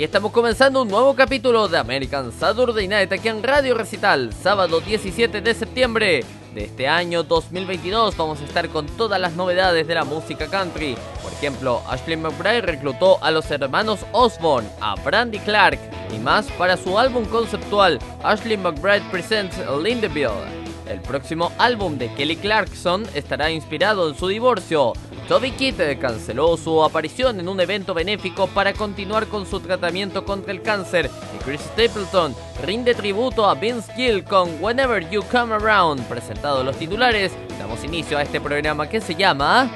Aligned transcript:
Aquí 0.00 0.06
estamos 0.06 0.32
comenzando 0.32 0.80
un 0.80 0.88
nuevo 0.88 1.14
capítulo 1.14 1.68
de 1.68 1.76
American 1.76 2.32
Saturday 2.32 2.88
Night 2.88 3.12
aquí 3.12 3.28
en 3.28 3.42
Radio 3.42 3.74
Recital, 3.74 4.32
sábado 4.32 4.80
17 4.80 5.42
de 5.42 5.52
septiembre 5.52 6.24
de 6.54 6.64
este 6.64 6.88
año 6.88 7.22
2022. 7.22 8.16
Vamos 8.16 8.40
a 8.40 8.44
estar 8.46 8.66
con 8.70 8.86
todas 8.86 9.20
las 9.20 9.34
novedades 9.34 9.86
de 9.86 9.94
la 9.94 10.04
música 10.04 10.46
country. 10.46 10.96
Por 11.22 11.30
ejemplo, 11.34 11.82
Ashley 11.86 12.16
McBride 12.16 12.62
reclutó 12.62 13.22
a 13.22 13.30
los 13.30 13.50
hermanos 13.50 14.06
Osborne, 14.12 14.70
a 14.80 14.94
Brandy 14.94 15.38
Clark 15.40 15.78
y 16.10 16.18
más 16.18 16.50
para 16.52 16.78
su 16.78 16.98
álbum 16.98 17.26
conceptual 17.26 17.98
Ashley 18.22 18.56
McBride 18.56 19.02
Presents 19.10 19.58
Lindeville. 19.84 20.59
El 20.90 21.00
próximo 21.00 21.52
álbum 21.56 21.98
de 21.98 22.12
Kelly 22.14 22.34
Clarkson 22.34 23.06
estará 23.14 23.48
inspirado 23.52 24.08
en 24.08 24.16
su 24.16 24.26
divorcio. 24.26 24.92
Toby 25.28 25.52
Kidd 25.52 25.80
canceló 26.00 26.56
su 26.56 26.82
aparición 26.82 27.38
en 27.38 27.48
un 27.48 27.60
evento 27.60 27.94
benéfico 27.94 28.48
para 28.48 28.72
continuar 28.72 29.28
con 29.28 29.46
su 29.46 29.60
tratamiento 29.60 30.24
contra 30.24 30.50
el 30.50 30.62
cáncer 30.62 31.08
y 31.32 31.44
Chris 31.44 31.60
Stapleton 31.60 32.34
rinde 32.64 32.94
tributo 32.94 33.48
a 33.48 33.54
Vince 33.54 33.92
Gill 33.94 34.24
con 34.24 34.60
Whenever 34.60 35.08
You 35.10 35.22
Come 35.30 35.54
Around. 35.54 36.02
Presentado 36.08 36.64
los 36.64 36.76
titulares, 36.76 37.30
damos 37.60 37.84
inicio 37.84 38.18
a 38.18 38.22
este 38.22 38.40
programa 38.40 38.88
que 38.88 39.00
se 39.00 39.14
llama 39.14 39.70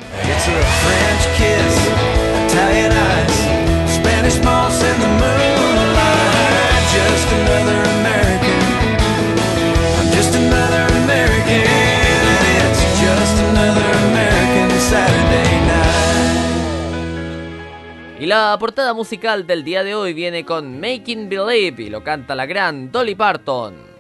Y 18.24 18.27
la 18.27 18.56
portada 18.59 18.95
musical 18.95 19.47
del 19.47 19.64
día 19.64 19.84
de 19.84 19.95
hoy 19.95 20.14
viene 20.14 20.47
con 20.47 20.80
Making 20.80 21.28
Believe 21.28 21.83
y 21.83 21.91
lo 21.91 22.02
canta 22.02 22.34
la 22.34 22.47
gran 22.47 22.91
Dolly 22.91 23.14
Parton. 23.14 23.94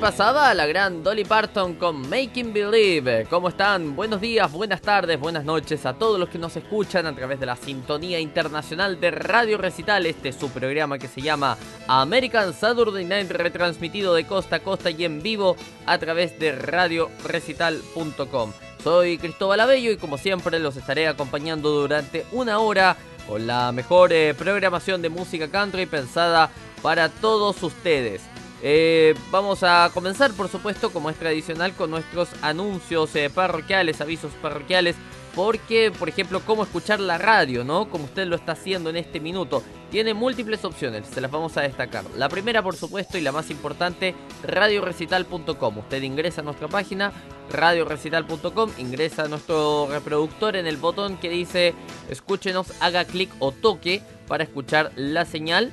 Pasaba 0.00 0.54
la 0.54 0.66
gran 0.66 1.04
Dolly 1.04 1.24
Parton 1.24 1.74
con 1.74 2.08
Making 2.08 2.54
Believe. 2.54 3.26
¿Cómo 3.28 3.50
están? 3.50 3.94
Buenos 3.94 4.18
días, 4.18 4.50
buenas 4.50 4.80
tardes, 4.80 5.20
buenas 5.20 5.44
noches 5.44 5.84
a 5.84 5.92
todos 5.92 6.18
los 6.18 6.30
que 6.30 6.38
nos 6.38 6.56
escuchan 6.56 7.06
a 7.06 7.14
través 7.14 7.38
de 7.38 7.44
la 7.44 7.54
sintonía 7.54 8.18
internacional 8.18 8.98
de 8.98 9.10
Radio 9.10 9.58
Recital. 9.58 10.06
Este 10.06 10.30
es 10.30 10.36
su 10.36 10.50
programa 10.50 10.98
que 10.98 11.06
se 11.06 11.20
llama 11.20 11.58
American 11.86 12.54
Saturday 12.54 13.04
Night, 13.04 13.30
retransmitido 13.30 14.14
de 14.14 14.26
costa 14.26 14.56
a 14.56 14.60
costa 14.60 14.90
y 14.90 15.04
en 15.04 15.22
vivo 15.22 15.54
a 15.84 15.98
través 15.98 16.38
de 16.38 16.52
radiorecital.com. 16.52 18.52
Soy 18.82 19.18
Cristóbal 19.18 19.60
Abello 19.60 19.90
y 19.90 19.98
como 19.98 20.16
siempre 20.16 20.58
los 20.60 20.78
estaré 20.78 21.08
acompañando 21.08 21.68
durante 21.68 22.24
una 22.32 22.60
hora 22.60 22.96
con 23.28 23.46
la 23.46 23.70
mejor 23.72 24.14
eh, 24.14 24.32
programación 24.32 25.02
de 25.02 25.10
música 25.10 25.48
country 25.48 25.84
pensada 25.84 26.48
para 26.80 27.10
todos 27.10 27.62
ustedes. 27.62 28.22
Eh, 28.62 29.14
vamos 29.30 29.62
a 29.62 29.90
comenzar, 29.94 30.32
por 30.32 30.48
supuesto, 30.48 30.90
como 30.90 31.10
es 31.10 31.16
tradicional, 31.16 31.72
con 31.74 31.90
nuestros 31.90 32.28
anuncios 32.42 33.14
eh, 33.16 33.30
parroquiales, 33.30 34.00
avisos 34.00 34.32
parroquiales. 34.42 34.96
Porque, 35.34 35.92
por 35.96 36.08
ejemplo, 36.08 36.42
cómo 36.44 36.64
escuchar 36.64 36.98
la 36.98 37.16
radio, 37.16 37.62
¿no? 37.62 37.88
Como 37.88 38.04
usted 38.04 38.26
lo 38.26 38.34
está 38.34 38.52
haciendo 38.52 38.90
en 38.90 38.96
este 38.96 39.20
minuto. 39.20 39.62
Tiene 39.90 40.12
múltiples 40.12 40.64
opciones, 40.64 41.06
se 41.06 41.20
las 41.20 41.30
vamos 41.30 41.56
a 41.56 41.62
destacar. 41.62 42.04
La 42.16 42.28
primera, 42.28 42.62
por 42.62 42.74
supuesto, 42.74 43.16
y 43.16 43.20
la 43.20 43.30
más 43.30 43.48
importante, 43.50 44.14
radiorecital.com. 44.42 45.78
Usted 45.78 46.02
ingresa 46.02 46.40
a 46.40 46.44
nuestra 46.44 46.66
página, 46.66 47.12
radiorecital.com, 47.52 48.70
ingresa 48.78 49.24
a 49.24 49.28
nuestro 49.28 49.88
reproductor 49.90 50.56
en 50.56 50.66
el 50.66 50.76
botón 50.76 51.16
que 51.16 51.28
dice 51.28 51.74
escúchenos, 52.08 52.72
haga 52.80 53.04
clic 53.04 53.30
o 53.38 53.52
toque 53.52 54.02
para 54.26 54.44
escuchar 54.44 54.92
la 54.96 55.24
señal 55.24 55.72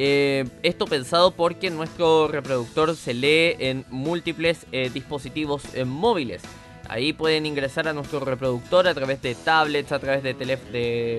eh, 0.00 0.44
esto 0.62 0.86
pensado 0.86 1.32
porque 1.32 1.70
nuestro 1.70 2.28
reproductor 2.28 2.94
se 2.94 3.14
lee 3.14 3.56
en 3.58 3.84
múltiples 3.90 4.64
eh, 4.70 4.90
dispositivos 4.94 5.74
eh, 5.74 5.84
móviles. 5.84 6.40
Ahí 6.88 7.12
pueden 7.12 7.44
ingresar 7.44 7.86
a 7.86 7.92
nuestro 7.92 8.20
reproductor 8.20 8.88
a 8.88 8.94
través 8.94 9.20
de 9.20 9.34
tablets, 9.34 9.92
a 9.92 9.98
través 9.98 10.22
de, 10.22 10.32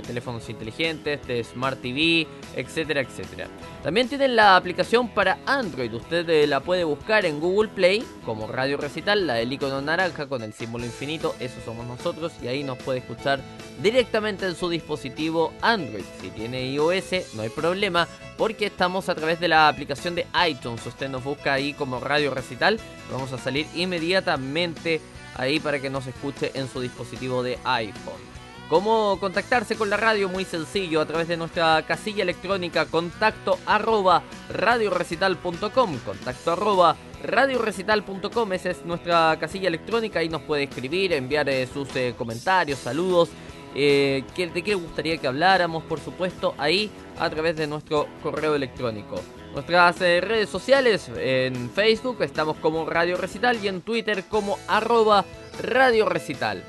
teléfonos 0.06 0.50
inteligentes, 0.50 1.25
de 1.27 1.44
Smart 1.44 1.80
TV, 1.80 2.27
etcétera, 2.56 3.01
etcétera. 3.01 3.48
También 3.83 4.10
tienen 4.10 4.36
la 4.36 4.56
aplicación 4.56 5.10
para 5.10 5.38
Android. 5.45 5.94
Usted 5.94 6.27
eh, 6.27 6.48
la 6.48 6.62
puede 6.62 6.83
buscar 6.83 7.25
en 7.25 7.39
Google 7.39 7.69
Play 7.69 8.04
como 8.25 8.48
Radio 8.48 8.77
Recital, 8.77 9.27
la 9.27 9.36
del 9.36 9.54
icono 9.54 9.80
naranja 9.80 10.27
con 10.27 10.42
el 10.42 10.54
símbolo 10.54 10.86
infinito. 10.86 11.36
Eso 11.39 11.62
somos 11.63 11.86
nosotros 11.86 12.33
y 12.42 12.48
ahí 12.48 12.63
nos 12.63 12.80
puede 12.80 13.00
escuchar 13.00 13.39
directamente 13.81 14.48
en 14.48 14.56
su 14.56 14.69
dispositivo 14.69 15.54
Android. 15.62 16.04
Si 16.19 16.31
tiene 16.31 16.65
iOS, 16.72 17.36
no 17.36 17.44
hay 17.44 17.50
problema 17.50 18.07
porque 18.38 18.68
estamos 18.68 19.07
a 19.10 19.15
través 19.15 19.39
de 19.39 19.50
la 19.50 19.68
aplicación 19.68 20.15
de 20.15 20.25
iTunes. 20.48 20.86
Usted 20.86 21.10
nos 21.10 21.24
busca 21.24 21.54
ahí 21.54 21.74
como 21.74 22.00
Radio 22.00 22.33
Recital. 22.33 22.80
Vamos 23.12 23.33
a 23.33 23.38
salir 23.38 23.68
inmediatamente 23.75 25.01
ahí 25.36 25.60
para 25.60 25.80
que 25.80 25.90
nos 25.90 26.08
escuche 26.08 26.52
en 26.54 26.68
su 26.70 26.81
dispositivo 26.81 27.44
de 27.44 27.58
iPhone. 27.64 28.30
¿Cómo 28.70 29.18
contactarse 29.20 29.76
con 29.76 29.90
la 29.90 29.98
radio? 29.98 30.30
Muy 30.30 30.46
sencillo, 30.46 31.02
a 31.02 31.06
través 31.08 31.28
de 31.28 31.38
nuestra 31.38 31.84
casilla 31.88 32.22
electrónica 32.22 32.86
contacto 32.86 33.58
arroba 33.66 34.22
radiorecital.com. 34.54 35.98
Contacto 36.06 36.52
arroba 36.52 36.96
radiorecital.com, 37.24 38.54
esa 38.54 38.70
es 38.70 38.86
nuestra 38.86 39.38
casilla 39.40 39.70
electrónica, 39.70 40.20
ahí 40.20 40.30
nos 40.30 40.44
puede 40.44 40.64
escribir, 40.64 41.14
enviar 41.14 41.50
eh, 41.50 41.68
sus 41.68 41.94
eh, 41.96 42.14
comentarios, 42.16 42.78
saludos, 42.78 43.30
eh, 43.75 44.24
de 44.36 44.63
qué 44.63 44.75
gustaría 44.75 45.18
que 45.18 45.27
habláramos, 45.27 45.83
por 45.83 46.00
supuesto, 46.00 46.56
ahí 46.57 46.89
a 47.19 47.30
través 47.30 47.56
de 47.56 47.68
nuestro 47.68 48.07
correo 48.24 48.56
electrónico. 48.56 49.21
Nuestras 49.54 50.00
eh, 50.01 50.21
redes 50.21 50.50
sociales, 50.50 51.10
en 51.18 51.69
Facebook 51.71 52.21
estamos 52.21 52.57
como 52.57 52.86
Radio 52.89 53.18
Recital 53.18 53.57
y 53.63 53.68
en 53.68 53.81
Twitter 53.81 54.24
como 54.30 54.57
arroba 54.68 55.25
Radio 55.62 56.07
Recital. 56.07 56.63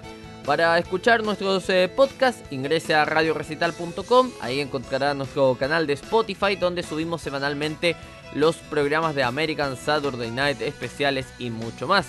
Para 0.44 0.79
escuchar 0.79 1.23
nuestros 1.23 1.69
eh, 1.69 1.91
podcasts, 1.94 2.43
ingrese 2.50 2.94
a 2.94 3.05
radiorecital.com, 3.05 4.31
ahí 4.41 4.61
encontrará 4.61 5.12
nuestro 5.14 5.55
canal 5.55 5.87
de 5.87 5.93
Spotify 5.93 6.56
donde 6.56 6.82
subimos 6.82 7.20
semanalmente 7.20 7.94
los 8.35 8.56
programas 8.56 9.14
de 9.14 9.23
American 9.23 9.76
Saturday 9.76 10.31
Night 10.31 10.61
especiales 10.62 11.26
y 11.38 11.50
mucho 11.50 11.87
más. 11.87 12.06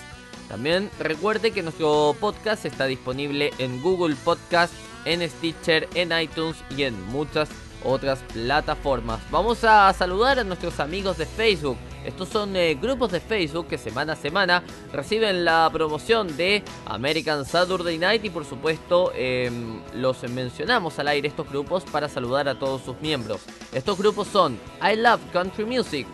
También 0.48 0.90
recuerde 0.98 1.50
que 1.50 1.62
nuestro 1.62 2.14
podcast 2.20 2.64
está 2.64 2.86
disponible 2.86 3.52
en 3.58 3.80
Google 3.82 4.16
Podcast, 4.16 4.74
en 5.04 5.28
Stitcher, 5.28 5.88
en 5.94 6.12
iTunes 6.12 6.56
y 6.76 6.82
en 6.82 7.00
muchas 7.06 7.48
otras 7.84 8.20
plataformas. 8.32 9.20
Vamos 9.30 9.64
a 9.64 9.92
saludar 9.92 10.38
a 10.38 10.44
nuestros 10.44 10.80
amigos 10.80 11.18
de 11.18 11.26
Facebook. 11.26 11.76
Estos 12.04 12.28
son 12.28 12.56
eh, 12.56 12.74
grupos 12.74 13.12
de 13.12 13.20
Facebook 13.20 13.68
que 13.68 13.78
semana 13.78 14.14
a 14.14 14.16
semana 14.16 14.62
reciben 14.92 15.44
la 15.44 15.70
promoción 15.72 16.36
de 16.36 16.62
American 16.86 17.44
Saturday 17.44 17.96
Night 17.96 18.24
y 18.24 18.30
por 18.30 18.44
supuesto 18.44 19.12
em, 19.14 19.80
los 19.94 20.22
mencionamos 20.24 20.98
al 20.98 21.08
aire 21.08 21.28
estos 21.28 21.48
grupos 21.48 21.84
para 21.84 22.08
saludar 22.08 22.48
a 22.48 22.58
todos 22.58 22.82
sus 22.82 23.00
miembros. 23.00 23.42
Estos 23.72 23.98
grupos 23.98 24.26
son 24.28 24.58
I 24.82 24.96
Love 24.96 25.20
Country 25.32 25.64
Music, 25.64 26.06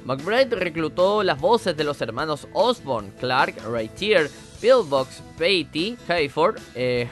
McBride 0.04 0.56
reclutó 0.56 1.22
las 1.22 1.40
voces 1.40 1.76
de 1.76 1.84
los 1.84 2.00
hermanos 2.00 2.46
Osborne, 2.52 3.12
Clark, 3.18 3.56
Tier, 3.96 4.30
Pillbox, 4.60 5.20
Patty, 5.36 5.96
Hayford, 6.08 6.58
eh, 6.76 7.08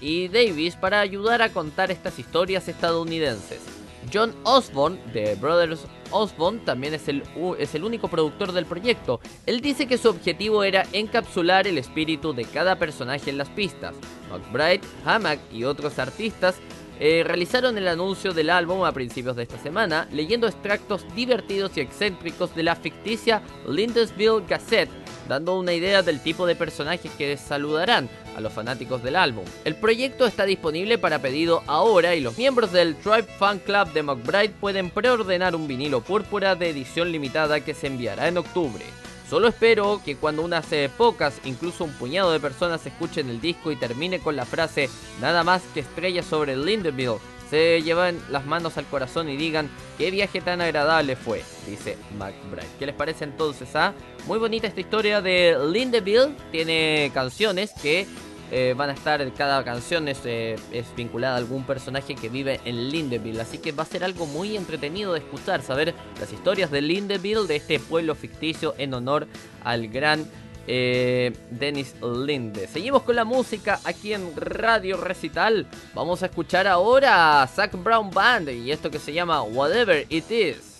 y 0.00 0.28
Davis 0.28 0.76
para 0.76 1.00
ayudar 1.00 1.40
a 1.40 1.50
contar 1.50 1.90
estas 1.90 2.18
historias 2.18 2.68
estadounidenses. 2.68 3.81
John 4.12 4.34
Osborne 4.44 4.98
de 5.12 5.34
Brothers 5.34 5.86
Osborne 6.12 6.60
también 6.64 6.94
es 6.94 7.08
el, 7.08 7.22
es 7.58 7.74
el 7.74 7.84
único 7.84 8.08
productor 8.08 8.52
del 8.52 8.66
proyecto. 8.66 9.20
Él 9.46 9.60
dice 9.60 9.86
que 9.86 9.98
su 9.98 10.08
objetivo 10.08 10.62
era 10.62 10.86
encapsular 10.92 11.66
el 11.66 11.78
espíritu 11.78 12.32
de 12.32 12.44
cada 12.44 12.76
personaje 12.76 13.30
en 13.30 13.38
las 13.38 13.48
pistas. 13.48 13.94
McBride, 14.30 14.82
Hammack 15.04 15.40
y 15.52 15.64
otros 15.64 15.98
artistas 15.98 16.56
eh, 17.00 17.24
realizaron 17.24 17.76
el 17.78 17.88
anuncio 17.88 18.32
del 18.32 18.50
álbum 18.50 18.84
a 18.84 18.92
principios 18.92 19.34
de 19.34 19.42
esta 19.42 19.58
semana, 19.58 20.06
leyendo 20.12 20.46
extractos 20.46 21.04
divertidos 21.14 21.76
y 21.76 21.80
excéntricos 21.80 22.54
de 22.54 22.62
la 22.62 22.76
ficticia 22.76 23.42
Lindesville 23.66 24.44
Gazette, 24.46 24.90
dando 25.28 25.58
una 25.58 25.72
idea 25.72 26.02
del 26.02 26.20
tipo 26.20 26.46
de 26.46 26.56
personajes 26.56 27.10
que 27.16 27.36
saludarán 27.36 28.08
a 28.36 28.40
los 28.40 28.52
fanáticos 28.52 29.02
del 29.02 29.16
álbum. 29.16 29.44
El 29.64 29.74
proyecto 29.74 30.26
está 30.26 30.44
disponible 30.44 30.98
para 30.98 31.20
pedido 31.20 31.62
ahora 31.66 32.14
y 32.14 32.20
los 32.20 32.38
miembros 32.38 32.72
del 32.72 32.96
Tribe 32.96 33.24
Fan 33.38 33.58
Club 33.60 33.92
de 33.92 34.02
McBride 34.02 34.54
pueden 34.60 34.90
preordenar 34.90 35.54
un 35.54 35.68
vinilo 35.68 36.00
púrpura 36.00 36.54
de 36.54 36.70
edición 36.70 37.12
limitada 37.12 37.60
que 37.60 37.74
se 37.74 37.86
enviará 37.86 38.28
en 38.28 38.38
octubre. 38.38 38.84
Solo 39.32 39.48
espero 39.48 40.02
que 40.04 40.16
cuando 40.16 40.42
unas 40.42 40.70
eh, 40.72 40.90
pocas, 40.94 41.40
incluso 41.44 41.84
un 41.84 41.92
puñado 41.92 42.32
de 42.32 42.38
personas 42.38 42.84
escuchen 42.84 43.30
el 43.30 43.40
disco 43.40 43.72
y 43.72 43.76
termine 43.76 44.18
con 44.18 44.36
la 44.36 44.44
frase 44.44 44.90
nada 45.22 45.42
más 45.42 45.62
que 45.72 45.80
estrella 45.80 46.22
sobre 46.22 46.54
Lindeville, 46.54 47.16
se 47.52 47.82
llevan 47.82 48.18
las 48.30 48.46
manos 48.46 48.78
al 48.78 48.86
corazón 48.86 49.28
y 49.28 49.36
digan 49.36 49.68
qué 49.98 50.10
viaje 50.10 50.40
tan 50.40 50.62
agradable 50.62 51.16
fue, 51.16 51.42
dice 51.68 51.98
McBride. 52.16 52.66
¿Qué 52.78 52.86
les 52.86 52.94
parece 52.94 53.24
entonces? 53.24 53.68
Ah? 53.76 53.92
Muy 54.26 54.38
bonita 54.38 54.66
esta 54.66 54.80
historia 54.80 55.20
de 55.20 55.58
Lindeville, 55.70 56.34
tiene 56.50 57.10
canciones 57.12 57.72
que 57.82 58.06
eh, 58.50 58.72
van 58.74 58.88
a 58.88 58.94
estar, 58.94 59.30
cada 59.34 59.62
canción 59.64 60.08
eh, 60.08 60.56
es, 60.72 60.96
vinculada 60.96 61.34
a 61.34 61.36
algún 61.36 61.64
personaje 61.64 62.14
que 62.14 62.30
vive 62.30 62.58
en 62.64 62.88
Lindeville, 62.88 63.42
así 63.42 63.58
que 63.58 63.72
va 63.72 63.82
a 63.82 63.86
ser 63.86 64.02
algo 64.02 64.24
muy 64.24 64.56
entretenido 64.56 65.12
de 65.12 65.18
escuchar, 65.18 65.60
saber 65.60 65.94
las 66.18 66.32
historias 66.32 66.70
de 66.70 66.80
Lindeville, 66.80 67.46
de 67.46 67.56
este 67.56 67.78
pueblo 67.80 68.14
ficticio 68.14 68.74
en 68.78 68.94
honor 68.94 69.26
al 69.62 69.88
gran 69.88 70.24
eh, 70.66 71.32
Dennis 71.50 71.94
Linde. 72.00 72.66
Seguimos 72.66 73.02
con 73.02 73.16
la 73.16 73.24
música 73.24 73.80
aquí 73.84 74.12
en 74.12 74.34
Radio 74.36 74.96
Recital. 74.96 75.66
Vamos 75.94 76.22
a 76.22 76.26
escuchar 76.26 76.66
ahora 76.66 77.42
a 77.42 77.46
Zac 77.46 77.72
Brown 77.82 78.10
Band 78.10 78.50
y 78.50 78.70
esto 78.70 78.90
que 78.90 78.98
se 78.98 79.12
llama 79.12 79.42
Whatever 79.42 80.06
It 80.08 80.30
Is. 80.30 80.71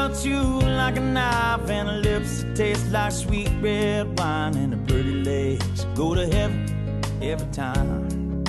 Eyes 0.00 0.16
cut 0.16 0.24
you 0.24 0.42
like 0.60 0.96
a 0.96 1.00
knife 1.00 1.68
and 1.68 1.88
her 1.88 1.96
lips 1.96 2.42
that 2.42 2.56
taste 2.56 2.90
like 2.90 3.12
sweet 3.12 3.50
red 3.60 4.18
wine 4.18 4.56
and 4.56 4.74
her 4.74 4.80
pretty 4.86 5.22
legs 5.22 5.84
go 5.94 6.14
to 6.14 6.26
heaven 6.26 7.02
every 7.22 7.46
time. 7.52 8.44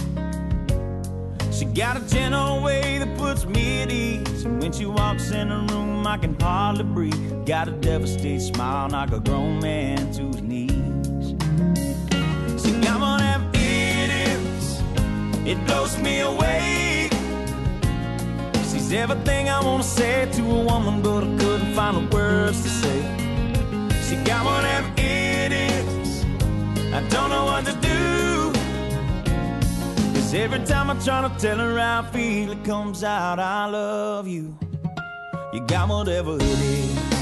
She 1.52 1.66
got 1.66 1.98
a 1.98 2.08
gentle 2.08 2.62
way 2.64 2.98
that 3.00 3.18
puts 3.18 3.46
me 3.46 3.82
at 3.82 3.92
ease. 3.92 4.46
And 4.46 4.62
when 4.62 4.72
she 4.72 4.86
walks 4.86 5.32
in 5.32 5.52
a 5.52 5.60
room, 5.72 6.08
I 6.08 6.18
can 6.18 6.40
hardly 6.40 6.84
breathe. 6.84 7.46
Got 7.46 7.68
a 7.68 7.72
devastated 7.72 8.42
smile, 8.42 8.90
knock 8.90 9.12
a 9.12 9.20
grown 9.20 9.60
man 9.60 10.12
to 10.14 10.24
his 10.28 10.42
knees. 10.42 11.36
She 12.62 12.72
got 12.82 13.00
one 13.00 13.22
of 13.22 13.42
them 13.42 13.52
idiots. 13.54 14.82
It 15.46 15.64
blows 15.68 15.98
me 16.00 16.22
away. 16.22 17.01
She's 18.72 18.94
everything 18.94 19.50
I 19.50 19.62
wanna 19.62 19.84
say 19.84 20.30
to 20.32 20.42
a 20.42 20.64
woman, 20.64 21.02
but 21.02 21.26
I 21.26 21.38
couldn't 21.38 21.74
find 21.74 21.98
the 21.98 22.16
words 22.16 22.64
to 22.64 22.70
say. 22.70 23.02
She 24.08 24.16
got 24.24 24.46
one 24.46 24.64
of 24.64 24.96
them 24.96 24.98
idiots. 24.98 26.24
I 26.94 27.02
don't 27.10 27.30
know 27.30 27.46
what 27.46 27.66
to 27.66 27.74
do. 27.74 28.54
Cause 30.14 30.34
every 30.34 30.64
time 30.66 30.90
I 30.90 30.96
try 31.04 31.22
to 31.28 31.32
tell 31.38 31.58
her 31.58 31.78
how 31.78 32.02
I 32.02 32.12
feel, 32.12 32.52
it 32.52 32.64
comes 32.64 33.04
out, 33.04 33.40
I 33.40 33.66
love 33.66 34.28
you. 34.30 34.58
You 35.52 35.60
got 35.68 35.90
whatever 35.90 36.36
it 36.36 36.42
is. 36.42 37.21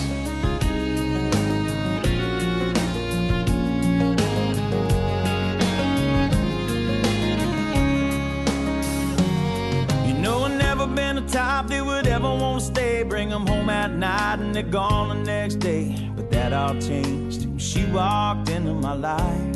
Bring 13.30 13.46
them 13.46 13.56
home 13.56 13.70
at 13.70 13.92
night 13.92 14.40
and 14.40 14.56
they're 14.56 14.64
gone 14.64 15.10
the 15.10 15.24
next 15.24 15.58
day. 15.58 15.96
But 16.16 16.32
that 16.32 16.52
all 16.52 16.74
changed 16.82 17.46
when 17.46 17.60
she 17.60 17.86
walked 17.86 18.50
into 18.50 18.74
my 18.74 18.96
life. 18.96 19.56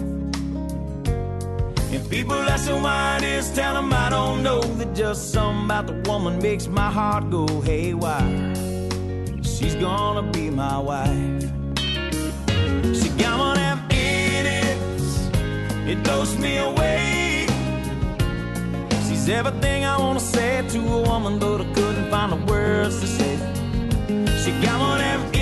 And 1.92 2.08
people 2.08 2.36
ask 2.36 2.70
me 2.70 2.76
why 2.76 3.18
it 3.18 3.24
is, 3.24 3.50
tell 3.52 3.74
them 3.74 3.92
I 3.92 4.12
don't 4.12 4.44
know. 4.44 4.62
That 4.62 4.94
just 4.94 5.32
something 5.32 5.66
about 5.66 5.88
the 5.88 6.08
woman 6.08 6.38
makes 6.40 6.68
my 6.68 6.92
heart 6.92 7.32
go 7.32 7.48
haywire. 7.62 8.54
She's 9.42 9.74
gonna 9.74 10.32
be 10.32 10.52
my 10.52 10.78
wife. 10.78 11.42
She 13.00 13.10
got 13.18 13.40
one 13.40 13.58
of 13.58 13.64
them 13.64 13.80
idiots. 13.90 15.32
It 15.88 16.04
blows 16.04 16.38
me 16.38 16.58
away. 16.58 17.48
She's 19.08 19.28
everything 19.30 19.84
I 19.84 19.98
wanna 19.98 20.20
say 20.20 20.62
to 20.62 20.80
a 20.94 21.02
woman, 21.10 21.40
but 21.40 21.62
I 21.62 21.66
couldn't 21.74 22.12
find 22.12 22.34
the 22.34 22.52
words 22.52 23.00
to 23.02 23.08
say. 23.08 23.53
She 24.44 24.52
got 24.62 24.78
one 24.80 25.00
of 25.00 25.32
them. 25.32 25.34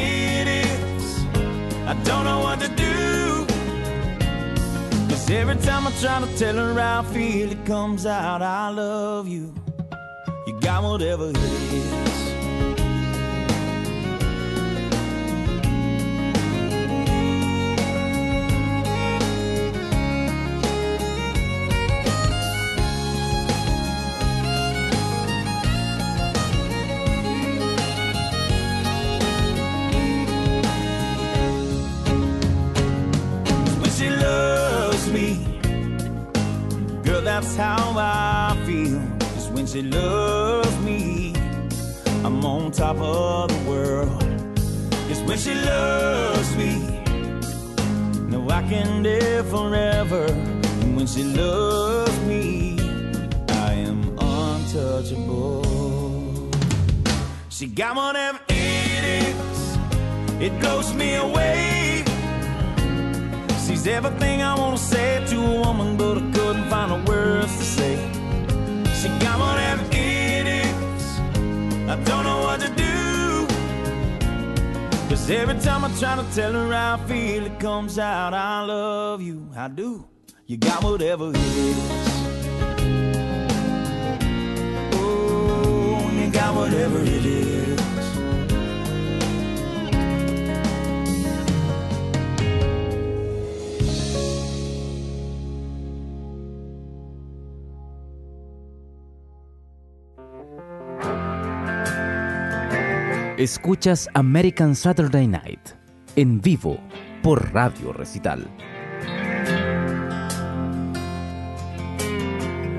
I 1.92 1.94
don't 2.06 2.24
know 2.24 2.40
what 2.40 2.60
to 2.62 2.68
do. 2.70 3.46
Cause 5.10 5.30
every 5.30 5.58
time 5.58 5.88
I 5.88 5.92
try 6.00 6.22
to 6.22 6.38
tell 6.38 6.56
her 6.56 6.74
how 6.76 7.02
I 7.02 7.04
feel, 7.06 7.52
it 7.52 7.66
comes 7.66 8.06
out, 8.06 8.42
I 8.42 8.70
love 8.70 9.28
you. 9.28 9.54
You 10.48 10.60
got 10.62 10.84
whatever 10.84 11.32
it 11.32 11.38
is. 11.38 12.41
How 37.62 37.94
I 37.96 38.58
feel. 38.66 39.00
Cause 39.20 39.50
when 39.50 39.68
she 39.68 39.82
loves 39.84 40.76
me, 40.80 41.34
I'm 42.26 42.44
on 42.44 42.72
top 42.72 42.98
of 42.98 43.50
the 43.54 43.70
world. 43.70 44.22
Cause 45.08 45.22
when 45.28 45.38
she 45.38 45.54
loves 45.54 46.56
me, 46.58 46.74
no, 48.32 48.50
I 48.50 48.62
can 48.72 49.04
live 49.04 49.50
forever. 49.50 50.26
And 50.82 50.96
when 50.98 51.08
she 51.08 51.24
loves 51.24 52.18
me, 52.22 52.80
I 53.68 53.74
am 53.90 54.00
untouchable. 54.18 55.62
She 57.50 57.68
got 57.68 57.96
one 57.96 58.16
of 58.16 58.22
them 58.26 58.38
idiots. 58.50 59.62
It 60.46 60.60
blows 60.60 60.94
me 60.96 61.16
away. 61.16 62.04
She's 63.66 63.86
everything 63.86 64.42
I 64.42 64.56
wanna 64.56 64.78
say 64.78 65.24
to 65.28 65.38
a 65.40 65.62
woman, 65.62 65.98
but 65.98 66.18
I 66.18 66.22
couldn't 66.22 66.41
the 66.72 67.12
words 67.12 67.58
to 67.58 67.64
say. 67.66 67.96
She 68.96 69.10
got 69.20 69.42
of 69.42 69.58
them 69.58 69.80
idiots. 69.92 71.20
I 71.90 72.02
don't 72.06 72.24
know 72.24 72.40
what 72.48 72.62
to 72.62 72.70
do. 72.70 73.46
Cause 75.10 75.30
every 75.30 75.60
time 75.60 75.84
I 75.84 75.90
try 76.00 76.16
to 76.16 76.26
tell 76.34 76.54
her 76.54 76.72
how 76.72 76.94
I 76.96 77.08
feel, 77.08 77.46
it 77.46 77.60
comes 77.60 78.00
out, 78.00 78.34
I 78.34 78.64
love 78.64 79.22
you. 79.22 79.50
I 79.54 79.68
do. 79.68 80.08
You 80.46 80.56
got 80.56 80.82
whatever 80.82 81.32
it 81.32 81.36
is. 81.36 81.78
Oh, 84.94 86.10
you 86.14 86.32
got 86.32 86.56
whatever 86.56 87.02
it 87.02 87.26
is. 87.26 87.41
Escuchas 103.42 104.08
American 104.14 104.76
Saturday 104.76 105.26
Night 105.26 105.72
en 106.16 106.40
vivo 106.42 106.80
por 107.24 107.52
Radio 107.52 107.92
Recital. 107.92 108.48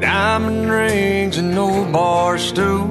Diamond 0.01 0.71
rings 0.71 1.37
and 1.39 1.53
no 1.53 1.85
bar 1.91 2.39
stools. 2.39 2.87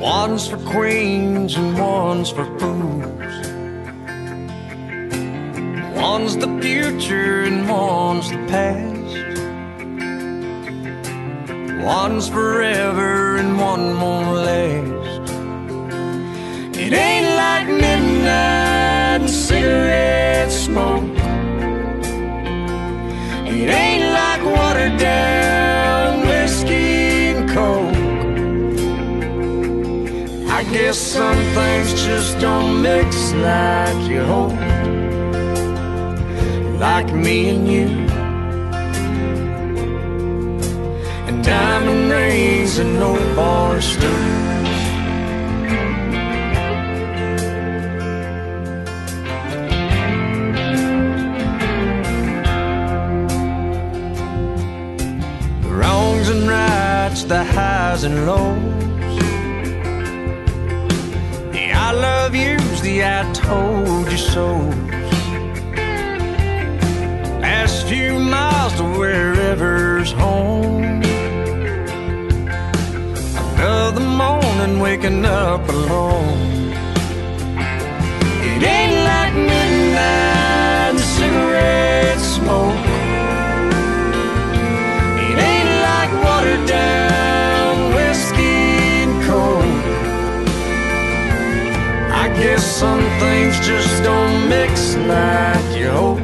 One's 0.00 0.48
for 0.48 0.56
queens 0.72 1.54
and 1.54 1.78
one's 1.78 2.30
for 2.30 2.46
fools. 2.58 3.46
One's 5.94 6.38
the 6.38 6.48
future 6.62 7.42
and 7.42 7.68
one's 7.68 8.30
the 8.30 8.38
past. 8.48 8.91
One's 11.82 12.28
forever 12.28 13.38
and 13.38 13.58
one 13.58 14.00
won't 14.00 14.36
last. 14.36 15.32
It 16.78 16.92
ain't 16.92 17.26
like 17.36 17.66
midnight 17.66 19.22
and 19.22 19.28
cigarette 19.28 20.52
smoke. 20.52 21.02
It 23.48 23.68
ain't 23.68 24.12
like 24.12 24.44
watered 24.44 24.96
down 24.96 26.20
whiskey 26.28 27.32
and 27.32 27.50
coke. 27.50 27.96
I 30.52 30.62
guess 30.72 30.98
some 30.98 31.42
things 31.56 31.94
just 32.04 32.38
don't 32.38 32.80
mix 32.80 33.32
like 33.32 34.08
you 34.08 34.22
hope. 34.22 34.52
Like 36.78 37.12
me 37.12 37.48
and 37.48 37.66
you. 37.66 38.11
Diamond 41.42 42.10
rings 42.10 42.78
and 42.78 42.94
no 42.98 43.14
bar 43.36 43.80
stools. 43.80 44.80
Wrongs 55.66 56.28
and 56.28 56.48
rights, 56.48 57.24
the 57.24 57.44
highs 57.44 58.04
and 58.04 58.26
lows. 58.26 59.16
The 61.52 61.72
I 61.72 61.92
love 61.92 62.34
yous, 62.34 62.80
the 62.80 63.04
I 63.04 63.30
told 63.32 64.10
you 64.10 64.18
so. 64.18 64.92
few 67.92 68.18
miles 68.18 68.72
to 68.78 68.84
wherever's 68.84 70.12
home. 70.12 71.11
Another 73.72 74.00
morning 74.00 74.80
waking 74.80 75.24
up 75.24 75.66
alone. 75.66 76.72
It 78.52 78.62
ain't 78.62 78.96
like 79.10 79.34
midnight 79.34 81.00
cigarette 81.00 82.20
smoke. 82.20 82.84
It 85.28 85.38
ain't 85.50 85.72
like 85.88 86.12
watered 86.22 86.66
down 86.68 87.94
whiskey 87.94 88.68
and 89.04 89.14
coke. 89.24 89.84
I 92.22 92.28
guess 92.40 92.62
some 92.62 93.04
things 93.20 93.54
just 93.66 94.02
don't 94.02 94.50
mix 94.50 94.96
like 94.96 95.78
you 95.78 95.88
hope. 95.88 96.21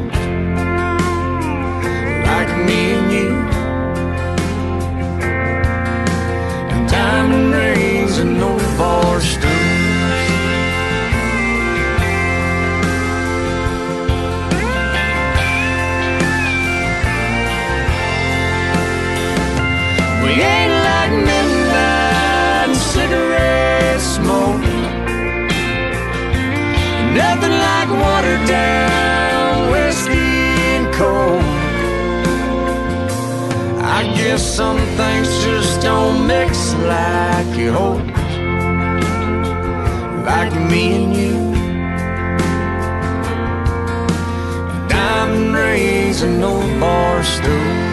Watered 28.01 28.47
down 28.47 29.71
whiskey 29.73 30.37
and 30.73 30.87
coke. 30.95 31.43
I 33.99 34.01
guess 34.17 34.43
some 34.43 34.79
things 34.97 35.29
just 35.45 35.83
don't 35.83 36.27
mix 36.27 36.75
like 36.75 37.57
you 37.57 37.73
hope. 37.73 38.07
Like 40.31 40.53
me 40.71 40.83
and 40.99 41.11
you. 41.21 41.35
Diamond 44.89 45.55
rings 45.55 46.23
and 46.23 46.41
no 46.41 46.55
bar 46.81 47.23
stools. 47.25 47.88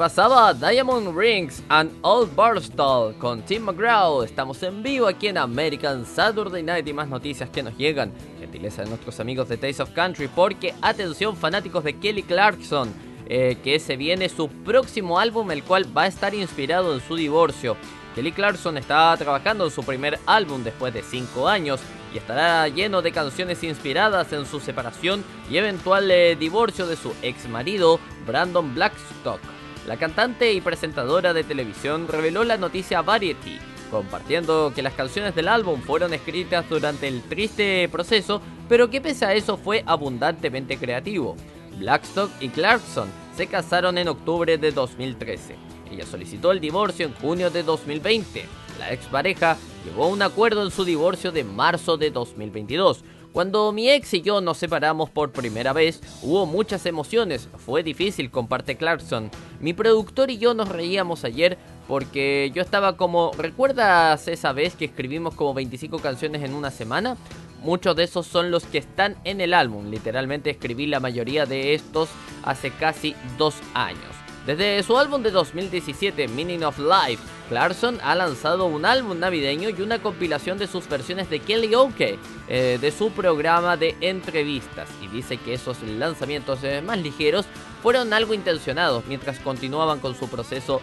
Pasaba 0.00 0.54
Diamond 0.54 1.14
Rings 1.14 1.62
and 1.68 1.92
Old 2.00 2.34
Barstool 2.34 3.14
con 3.18 3.42
Tim 3.42 3.64
McGraw. 3.64 4.22
Estamos 4.22 4.62
en 4.62 4.82
vivo 4.82 5.06
aquí 5.06 5.28
en 5.28 5.36
American 5.36 6.06
Saturday 6.06 6.62
Night 6.62 6.88
y 6.88 6.94
más 6.94 7.06
noticias 7.06 7.50
que 7.50 7.62
nos 7.62 7.76
llegan. 7.76 8.10
Gentileza 8.38 8.82
de 8.82 8.88
nuestros 8.88 9.20
amigos 9.20 9.50
de 9.50 9.58
Taste 9.58 9.82
of 9.82 9.90
Country 9.90 10.28
porque, 10.28 10.74
atención 10.80 11.36
fanáticos 11.36 11.84
de 11.84 11.98
Kelly 11.98 12.22
Clarkson, 12.22 12.94
eh, 13.26 13.58
que 13.62 13.78
se 13.78 13.98
viene 13.98 14.30
su 14.30 14.48
próximo 14.48 15.18
álbum 15.18 15.50
el 15.50 15.62
cual 15.62 15.84
va 15.94 16.04
a 16.04 16.06
estar 16.06 16.34
inspirado 16.34 16.94
en 16.94 17.02
su 17.02 17.14
divorcio. 17.14 17.76
Kelly 18.14 18.32
Clarkson 18.32 18.78
está 18.78 19.14
trabajando 19.18 19.66
en 19.66 19.70
su 19.70 19.82
primer 19.82 20.18
álbum 20.24 20.64
después 20.64 20.94
de 20.94 21.02
5 21.02 21.46
años 21.46 21.78
y 22.14 22.16
estará 22.16 22.66
lleno 22.68 23.02
de 23.02 23.12
canciones 23.12 23.62
inspiradas 23.62 24.32
en 24.32 24.46
su 24.46 24.60
separación 24.60 25.22
y 25.50 25.58
eventual 25.58 26.10
eh, 26.10 26.36
divorcio 26.36 26.86
de 26.86 26.96
su 26.96 27.12
ex 27.20 27.46
marido 27.50 28.00
Brandon 28.26 28.74
Blackstock. 28.74 29.59
La 29.86 29.96
cantante 29.96 30.52
y 30.52 30.60
presentadora 30.60 31.32
de 31.32 31.44
televisión 31.44 32.06
reveló 32.06 32.44
la 32.44 32.56
noticia 32.56 32.98
a 32.98 33.02
Variety, 33.02 33.58
compartiendo 33.90 34.72
que 34.74 34.82
las 34.82 34.94
canciones 34.94 35.34
del 35.34 35.48
álbum 35.48 35.80
fueron 35.80 36.12
escritas 36.12 36.68
durante 36.68 37.08
el 37.08 37.22
triste 37.22 37.88
proceso, 37.88 38.40
pero 38.68 38.90
que 38.90 39.00
pese 39.00 39.24
a 39.24 39.34
eso 39.34 39.56
fue 39.56 39.82
abundantemente 39.86 40.76
creativo. 40.76 41.36
Blackstock 41.78 42.30
y 42.40 42.50
Clarkson 42.50 43.08
se 43.36 43.46
casaron 43.46 43.96
en 43.98 44.08
octubre 44.08 44.58
de 44.58 44.70
2013. 44.70 45.56
Ella 45.90 46.06
solicitó 46.06 46.52
el 46.52 46.60
divorcio 46.60 47.06
en 47.06 47.14
junio 47.14 47.50
de 47.50 47.62
2020. 47.62 48.44
La 48.78 48.92
expareja 48.92 49.56
llegó 49.84 50.04
a 50.04 50.08
un 50.08 50.22
acuerdo 50.22 50.62
en 50.62 50.70
su 50.70 50.84
divorcio 50.84 51.32
de 51.32 51.42
marzo 51.42 51.96
de 51.96 52.10
2022. 52.10 53.02
Cuando 53.32 53.70
mi 53.70 53.88
ex 53.88 54.12
y 54.14 54.22
yo 54.22 54.40
nos 54.40 54.58
separamos 54.58 55.08
por 55.08 55.30
primera 55.30 55.72
vez, 55.72 56.00
hubo 56.22 56.46
muchas 56.46 56.84
emociones, 56.84 57.48
fue 57.64 57.84
difícil, 57.84 58.28
comparte 58.28 58.76
Clarkson. 58.76 59.30
Mi 59.60 59.72
productor 59.72 60.32
y 60.32 60.38
yo 60.38 60.52
nos 60.52 60.68
reíamos 60.68 61.24
ayer 61.24 61.56
porque 61.86 62.50
yo 62.52 62.60
estaba 62.60 62.96
como, 62.96 63.30
¿recuerdas 63.38 64.26
esa 64.26 64.52
vez 64.52 64.74
que 64.74 64.86
escribimos 64.86 65.34
como 65.34 65.54
25 65.54 66.00
canciones 66.00 66.42
en 66.42 66.54
una 66.54 66.72
semana? 66.72 67.16
Muchos 67.62 67.94
de 67.94 68.04
esos 68.04 68.26
son 68.26 68.50
los 68.50 68.64
que 68.64 68.78
están 68.78 69.16
en 69.22 69.40
el 69.40 69.54
álbum, 69.54 69.90
literalmente 69.90 70.50
escribí 70.50 70.86
la 70.86 70.98
mayoría 70.98 71.46
de 71.46 71.74
estos 71.74 72.08
hace 72.42 72.72
casi 72.72 73.14
dos 73.38 73.54
años. 73.74 74.29
Desde 74.50 74.82
su 74.82 74.98
álbum 74.98 75.22
de 75.22 75.30
2017, 75.30 76.26
Meaning 76.26 76.64
of 76.64 76.76
Life, 76.80 77.22
Clarkson 77.48 78.00
ha 78.02 78.16
lanzado 78.16 78.66
un 78.66 78.84
álbum 78.84 79.16
navideño 79.16 79.68
y 79.68 79.80
una 79.80 80.02
compilación 80.02 80.58
de 80.58 80.66
sus 80.66 80.88
versiones 80.88 81.30
de 81.30 81.38
Kelly 81.38 81.76
Oke 81.76 82.18
eh, 82.48 82.76
de 82.80 82.90
su 82.90 83.12
programa 83.12 83.76
de 83.76 83.94
entrevistas 84.00 84.88
y 85.00 85.06
dice 85.06 85.36
que 85.36 85.54
esos 85.54 85.80
lanzamientos 85.84 86.64
eh, 86.64 86.82
más 86.82 86.98
ligeros 86.98 87.46
fueron 87.80 88.12
algo 88.12 88.34
intencionados 88.34 89.04
mientras 89.06 89.38
continuaban 89.38 90.00
con 90.00 90.16
su 90.16 90.28
proceso 90.28 90.80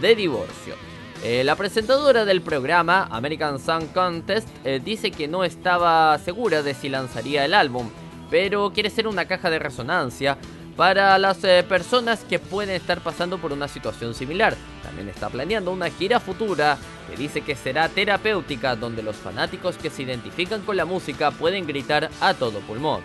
de 0.00 0.14
divorcio. 0.14 0.74
Eh, 1.22 1.44
la 1.44 1.54
presentadora 1.54 2.24
del 2.24 2.40
programa, 2.40 3.08
American 3.10 3.58
Song 3.60 3.88
Contest, 3.92 4.48
eh, 4.64 4.80
dice 4.82 5.10
que 5.10 5.28
no 5.28 5.44
estaba 5.44 6.18
segura 6.18 6.62
de 6.62 6.72
si 6.72 6.88
lanzaría 6.88 7.44
el 7.44 7.52
álbum, 7.52 7.90
pero 8.30 8.72
quiere 8.72 8.88
ser 8.88 9.06
una 9.06 9.26
caja 9.26 9.50
de 9.50 9.58
resonancia 9.58 10.38
para 10.76 11.18
las 11.18 11.42
eh, 11.44 11.64
personas 11.68 12.24
que 12.24 12.38
pueden 12.38 12.74
estar 12.74 13.00
pasando 13.00 13.38
por 13.38 13.52
una 13.52 13.68
situación 13.68 14.14
similar. 14.14 14.56
También 14.82 15.08
está 15.08 15.28
planeando 15.28 15.70
una 15.72 15.90
gira 15.90 16.20
futura 16.20 16.78
que 17.08 17.16
dice 17.16 17.42
que 17.42 17.54
será 17.54 17.88
terapéutica 17.88 18.76
donde 18.76 19.02
los 19.02 19.16
fanáticos 19.16 19.76
que 19.76 19.90
se 19.90 20.02
identifican 20.02 20.62
con 20.62 20.76
la 20.76 20.84
música 20.84 21.30
pueden 21.30 21.66
gritar 21.66 22.10
a 22.20 22.34
todo 22.34 22.60
pulmón. 22.60 23.02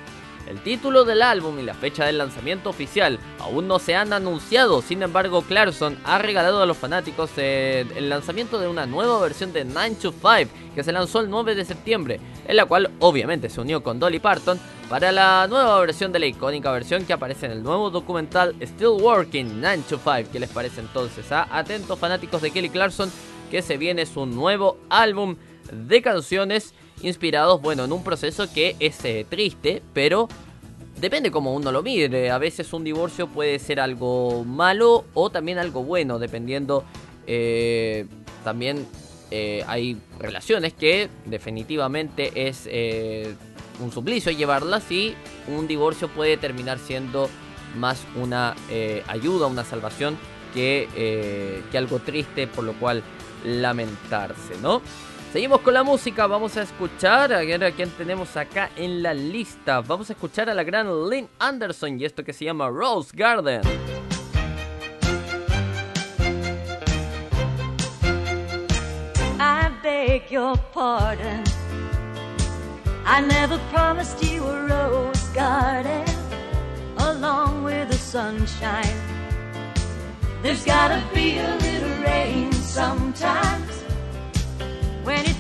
El 0.47 0.62
título 0.62 1.03
del 1.03 1.21
álbum 1.21 1.60
y 1.60 1.63
la 1.63 1.73
fecha 1.73 2.05
del 2.05 2.17
lanzamiento 2.17 2.69
oficial 2.69 3.19
aún 3.39 3.67
no 3.67 3.79
se 3.79 3.95
han 3.95 4.13
anunciado, 4.13 4.81
sin 4.81 5.03
embargo 5.03 5.41
Clarkson 5.41 5.97
ha 6.05 6.17
regalado 6.17 6.62
a 6.62 6.65
los 6.65 6.77
fanáticos 6.77 7.31
eh, 7.38 7.86
el 7.95 8.10
lanzamiento 8.10 8.57
de 8.57 8.67
una 8.67 8.86
nueva 8.86 9.19
versión 9.19 9.51
de 9.51 9.65
9 9.65 9.95
to 10.01 10.12
5 10.12 10.51
que 10.73 10.83
se 10.83 10.91
lanzó 10.93 11.19
el 11.19 11.29
9 11.29 11.53
de 11.53 11.65
septiembre, 11.65 12.19
en 12.47 12.55
la 12.55 12.65
cual 12.65 12.91
obviamente 12.99 13.49
se 13.49 13.60
unió 13.60 13.83
con 13.83 13.99
Dolly 13.99 14.19
Parton 14.19 14.60
para 14.89 15.12
la 15.12 15.47
nueva 15.49 15.79
versión 15.81 16.13
de 16.13 16.19
la 16.19 16.27
icónica 16.27 16.71
versión 16.71 17.05
que 17.05 17.13
aparece 17.13 17.47
en 17.47 17.51
el 17.51 17.63
nuevo 17.63 17.89
documental 17.89 18.55
Still 18.62 19.01
Working 19.01 19.60
9 19.60 19.83
to 19.89 19.99
5. 20.01 20.29
¿Qué 20.31 20.39
les 20.39 20.49
parece 20.49 20.79
entonces? 20.79 21.29
Ah? 21.31 21.47
Atentos 21.51 21.99
fanáticos 21.99 22.41
de 22.41 22.51
Kelly 22.51 22.69
Clarkson 22.69 23.12
que 23.51 23.62
se 23.62 23.77
viene 23.77 24.05
su 24.05 24.25
nuevo 24.25 24.77
álbum 24.89 25.36
de 25.71 26.01
canciones 26.01 26.73
inspirados, 27.01 27.62
bueno, 27.62 27.86
en 27.86 27.91
un 27.91 28.03
proceso 28.03 28.51
que 28.51 28.75
es 28.79 29.03
eh, 29.05 29.25
triste, 29.29 29.81
pero 29.93 30.27
depende 30.99 31.31
como 31.31 31.53
uno 31.53 31.71
lo 31.71 31.83
mire. 31.83 32.31
A 32.31 32.38
veces 32.38 32.73
un 32.73 32.83
divorcio 32.83 33.27
puede 33.27 33.60
ser 33.60 33.79
algo 33.79 34.43
malo 34.43 35.05
o 35.13 35.29
también 35.29 35.57
algo 35.57 35.83
bueno, 35.83 36.19
dependiendo. 36.19 36.83
eh, 37.25 38.05
también 38.43 38.88
eh, 39.29 39.62
hay 39.67 39.97
relaciones 40.19 40.71
que 40.71 41.10
definitivamente 41.25 42.47
es 42.47 42.69
un 43.81 43.91
suplicio 43.91 44.31
llevarlas 44.31 44.89
y 44.89 45.15
un 45.49 45.67
divorcio 45.67 46.07
puede 46.07 46.38
terminar 46.38 46.79
siendo 46.79 47.29
más 47.75 48.05
una 48.15 48.55
ayuda, 49.07 49.47
una 49.47 49.65
salvación 49.65 50.17
que, 50.53 50.88
que 51.69 51.77
algo 51.77 51.99
triste 51.99 52.47
por 52.47 52.63
lo 52.63 52.71
cual 52.79 53.03
lamentarse, 53.43 54.55
¿no? 54.62 54.81
Seguimos 55.38 55.62
con 55.62 55.76
la 55.76 55.84
música, 55.84 56.26
vamos 56.26 56.58
a 56.58 56.63
escuchar 56.63 57.32
a 57.32 57.71
quién 57.71 57.91
tenemos 57.91 58.36
acá 58.36 58.71
en 58.76 59.04
la 59.04 59.13
lista. 59.13 59.82
Vamos 59.82 60.10
a 60.10 60.13
escuchar 60.13 60.50
a 60.50 60.54
la 60.56 60.63
gran 60.63 60.88
Lynn 61.08 61.30
Anderson 61.38 62.00
y 62.00 62.06
esto 62.06 62.23
que 62.23 62.34
se 62.34 62.45
llama 62.45 62.67
Rose 62.69 63.12
Garden. 63.13 63.62
I 69.39 69.69
beg 69.84 70.28
your 70.32 70.58
pardon. 70.73 71.43
I 73.06 73.21
never 73.21 73.60
promised 73.71 74.23
you 74.23 74.43
a 74.43 74.65
rose 74.65 75.23
garden 75.36 76.04
along 76.97 77.63
with 77.63 77.89
the 77.89 77.97
sunshine. 78.00 78.97
There's 80.41 80.65
gotta 80.65 81.00
be 81.13 81.38
a 81.38 81.56
little 81.58 81.95
rain 82.04 82.52
sometimes. 82.54 83.66
When 85.08 85.24
you 85.26 85.37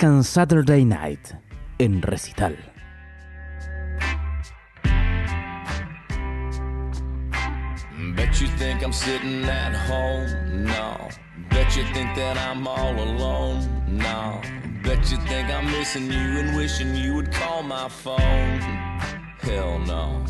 American 0.00 0.22
Saturday 0.22 0.84
Night 0.84 1.34
en 1.80 2.00
recital. 2.02 2.56
Bet 8.14 8.40
you 8.40 8.46
think 8.46 8.84
I'm 8.84 8.92
sitting 8.92 9.42
at 9.44 9.74
home? 9.74 10.64
No. 10.64 11.08
Bet 11.50 11.76
you 11.76 11.82
think 11.92 12.14
that 12.14 12.36
I'm 12.38 12.68
all 12.68 12.94
alone? 12.94 13.66
No. 13.88 14.40
Bet 14.84 15.10
you 15.10 15.16
think 15.26 15.50
I'm 15.50 15.66
missing 15.66 16.06
you 16.06 16.38
and 16.38 16.56
wishing 16.56 16.94
you 16.94 17.14
would 17.14 17.32
call 17.32 17.64
my 17.64 17.88
phone? 17.88 18.60
Hell 19.40 19.80
no. 19.80 20.24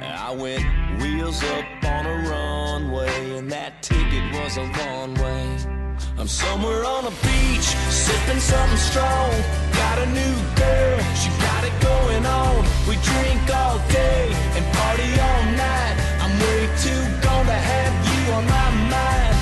I 0.00 0.34
went 0.34 0.64
wheels 1.02 1.42
up 1.44 1.66
on 1.84 2.06
a 2.06 2.30
runway, 2.30 3.36
and 3.36 3.52
that 3.52 3.82
ticket 3.82 4.32
was 4.32 4.56
a 4.56 4.66
one 4.66 5.14
way. 5.14 5.83
I'm 6.18 6.28
somewhere 6.28 6.84
on 6.84 7.04
a 7.04 7.14
beach, 7.22 7.68
sipping 7.90 8.40
something 8.40 8.78
strong. 8.78 9.30
Got 9.72 9.98
a 9.98 10.06
new 10.06 10.34
girl, 10.56 10.98
she 11.20 11.28
got 11.42 11.62
it 11.64 11.76
going 11.82 12.24
on. 12.24 12.64
We 12.88 12.94
drink 13.02 13.42
all 13.54 13.78
day 13.90 14.32
and 14.56 14.64
party 14.78 15.10
all 15.28 15.44
night. 15.58 15.94
I'm 16.22 16.32
way 16.40 16.62
too 16.84 17.02
gone 17.20 17.46
to 17.46 17.58
have 17.72 17.94
you 18.08 18.20
on 18.32 18.44
my 18.46 18.70
mind. 18.94 19.34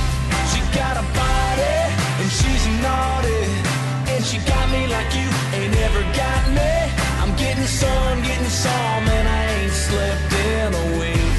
She 0.50 0.60
got 0.74 0.96
a 0.96 1.06
body 1.14 1.78
and 2.20 2.30
she's 2.30 2.64
naughty, 2.80 3.44
and 4.12 4.24
she 4.24 4.38
got 4.48 4.66
me 4.72 4.86
like 4.88 5.10
you 5.14 5.28
ain't 5.58 5.76
ever 5.86 6.02
got 6.16 6.42
me. 6.56 6.72
I'm 7.20 7.36
getting 7.36 7.68
some, 7.68 8.22
getting 8.22 8.54
some, 8.64 9.04
and 9.16 9.26
I 9.28 9.42
ain't 9.60 9.72
slept 9.72 10.32
in 10.32 10.68
a 10.72 10.86
week. 10.98 11.36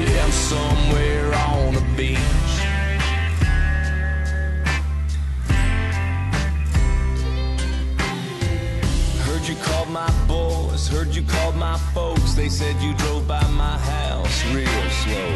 Yeah, 0.00 0.24
I'm 0.24 0.32
somewhere 0.32 1.34
on 1.34 1.74
the 1.74 1.84
beach. 1.96 2.39
My 9.90 10.10
boys, 10.28 10.86
heard 10.86 11.14
you 11.14 11.22
called 11.22 11.56
my 11.56 11.76
folks. 11.94 12.34
They 12.34 12.48
said 12.48 12.76
you 12.80 12.94
drove 12.94 13.26
by 13.26 13.44
my 13.48 13.76
house 13.78 14.44
real 14.54 14.90
slow. 15.02 15.30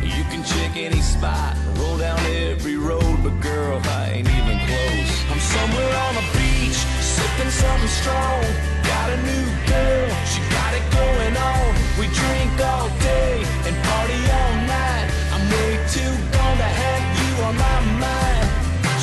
You 0.00 0.24
can 0.30 0.42
check 0.44 0.76
any 0.76 1.00
spot, 1.00 1.56
roll 1.76 1.98
down 1.98 2.18
every 2.26 2.76
road, 2.76 3.18
but 3.22 3.38
girl, 3.40 3.80
I 3.84 4.10
ain't 4.16 4.28
even 4.28 4.58
close. 4.64 5.12
I'm 5.30 5.40
somewhere 5.40 5.94
on 6.06 6.14
a 6.16 6.26
beach, 6.32 6.80
sipping 7.04 7.50
something 7.50 7.88
strong. 7.88 8.40
Got 8.88 9.10
a 9.12 9.18
new 9.28 9.46
girl, 9.68 10.08
she 10.24 10.40
got 10.56 10.72
it 10.72 10.86
going 10.90 11.36
on. 11.36 11.68
We 12.00 12.06
drink 12.08 12.54
all 12.64 12.88
day 13.04 13.44
and 13.66 13.76
party 13.92 14.20
all 14.38 14.54
night. 14.64 15.06
I'm 15.34 15.44
way 15.52 15.72
too 15.92 16.14
gone 16.32 16.56
to 16.56 16.70
have 16.80 17.04
you 17.20 17.32
on 17.44 17.54
my 17.56 17.80
mind. 18.00 18.46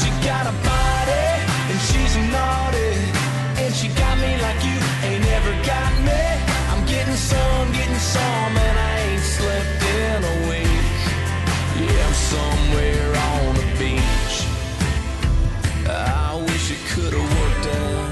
She 0.01 0.09
got 0.25 0.49
a 0.49 0.55
body 0.65 1.27
and 1.69 1.79
she's 1.87 2.15
naughty. 2.33 2.93
And 3.61 3.73
she 3.73 3.87
got 3.89 4.17
me 4.17 4.41
like 4.41 4.63
you 4.65 4.84
got 5.65 5.91
me. 6.07 6.23
I'm 6.71 6.85
getting 6.85 7.15
some, 7.15 7.71
getting 7.71 8.03
some, 8.15 8.51
and 8.67 8.77
I 8.77 8.93
ain't 9.09 9.21
slept 9.21 9.81
in 10.01 10.19
a 10.23 10.35
week. 10.49 10.99
Yeah, 11.81 12.07
I'm 12.07 12.17
somewhere 12.33 13.09
on 13.33 13.55
the 13.61 13.67
beach. 13.81 14.35
I 15.87 16.35
wish 16.47 16.71
it 16.71 16.81
could 16.91 17.13
have 17.13 17.29
worked 17.39 17.67
out, 17.83 18.11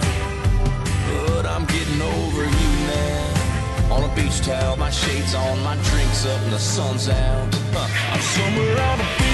but 1.10 1.46
I'm 1.46 1.66
getting 1.66 2.02
over 2.02 2.44
you 2.44 2.72
now. 2.98 3.94
On 3.96 4.04
a 4.10 4.16
beach 4.16 4.42
towel, 4.42 4.78
my 4.78 4.90
shades 4.90 5.36
on, 5.36 5.62
my 5.64 5.76
drinks 5.90 6.26
up, 6.26 6.42
and 6.42 6.54
the 6.54 6.60
sun's 6.60 7.08
out. 7.10 7.48
Huh, 7.74 8.14
I'm 8.14 8.22
somewhere 8.22 8.82
on 8.90 8.98
the 8.98 9.06
beach. 9.18 9.33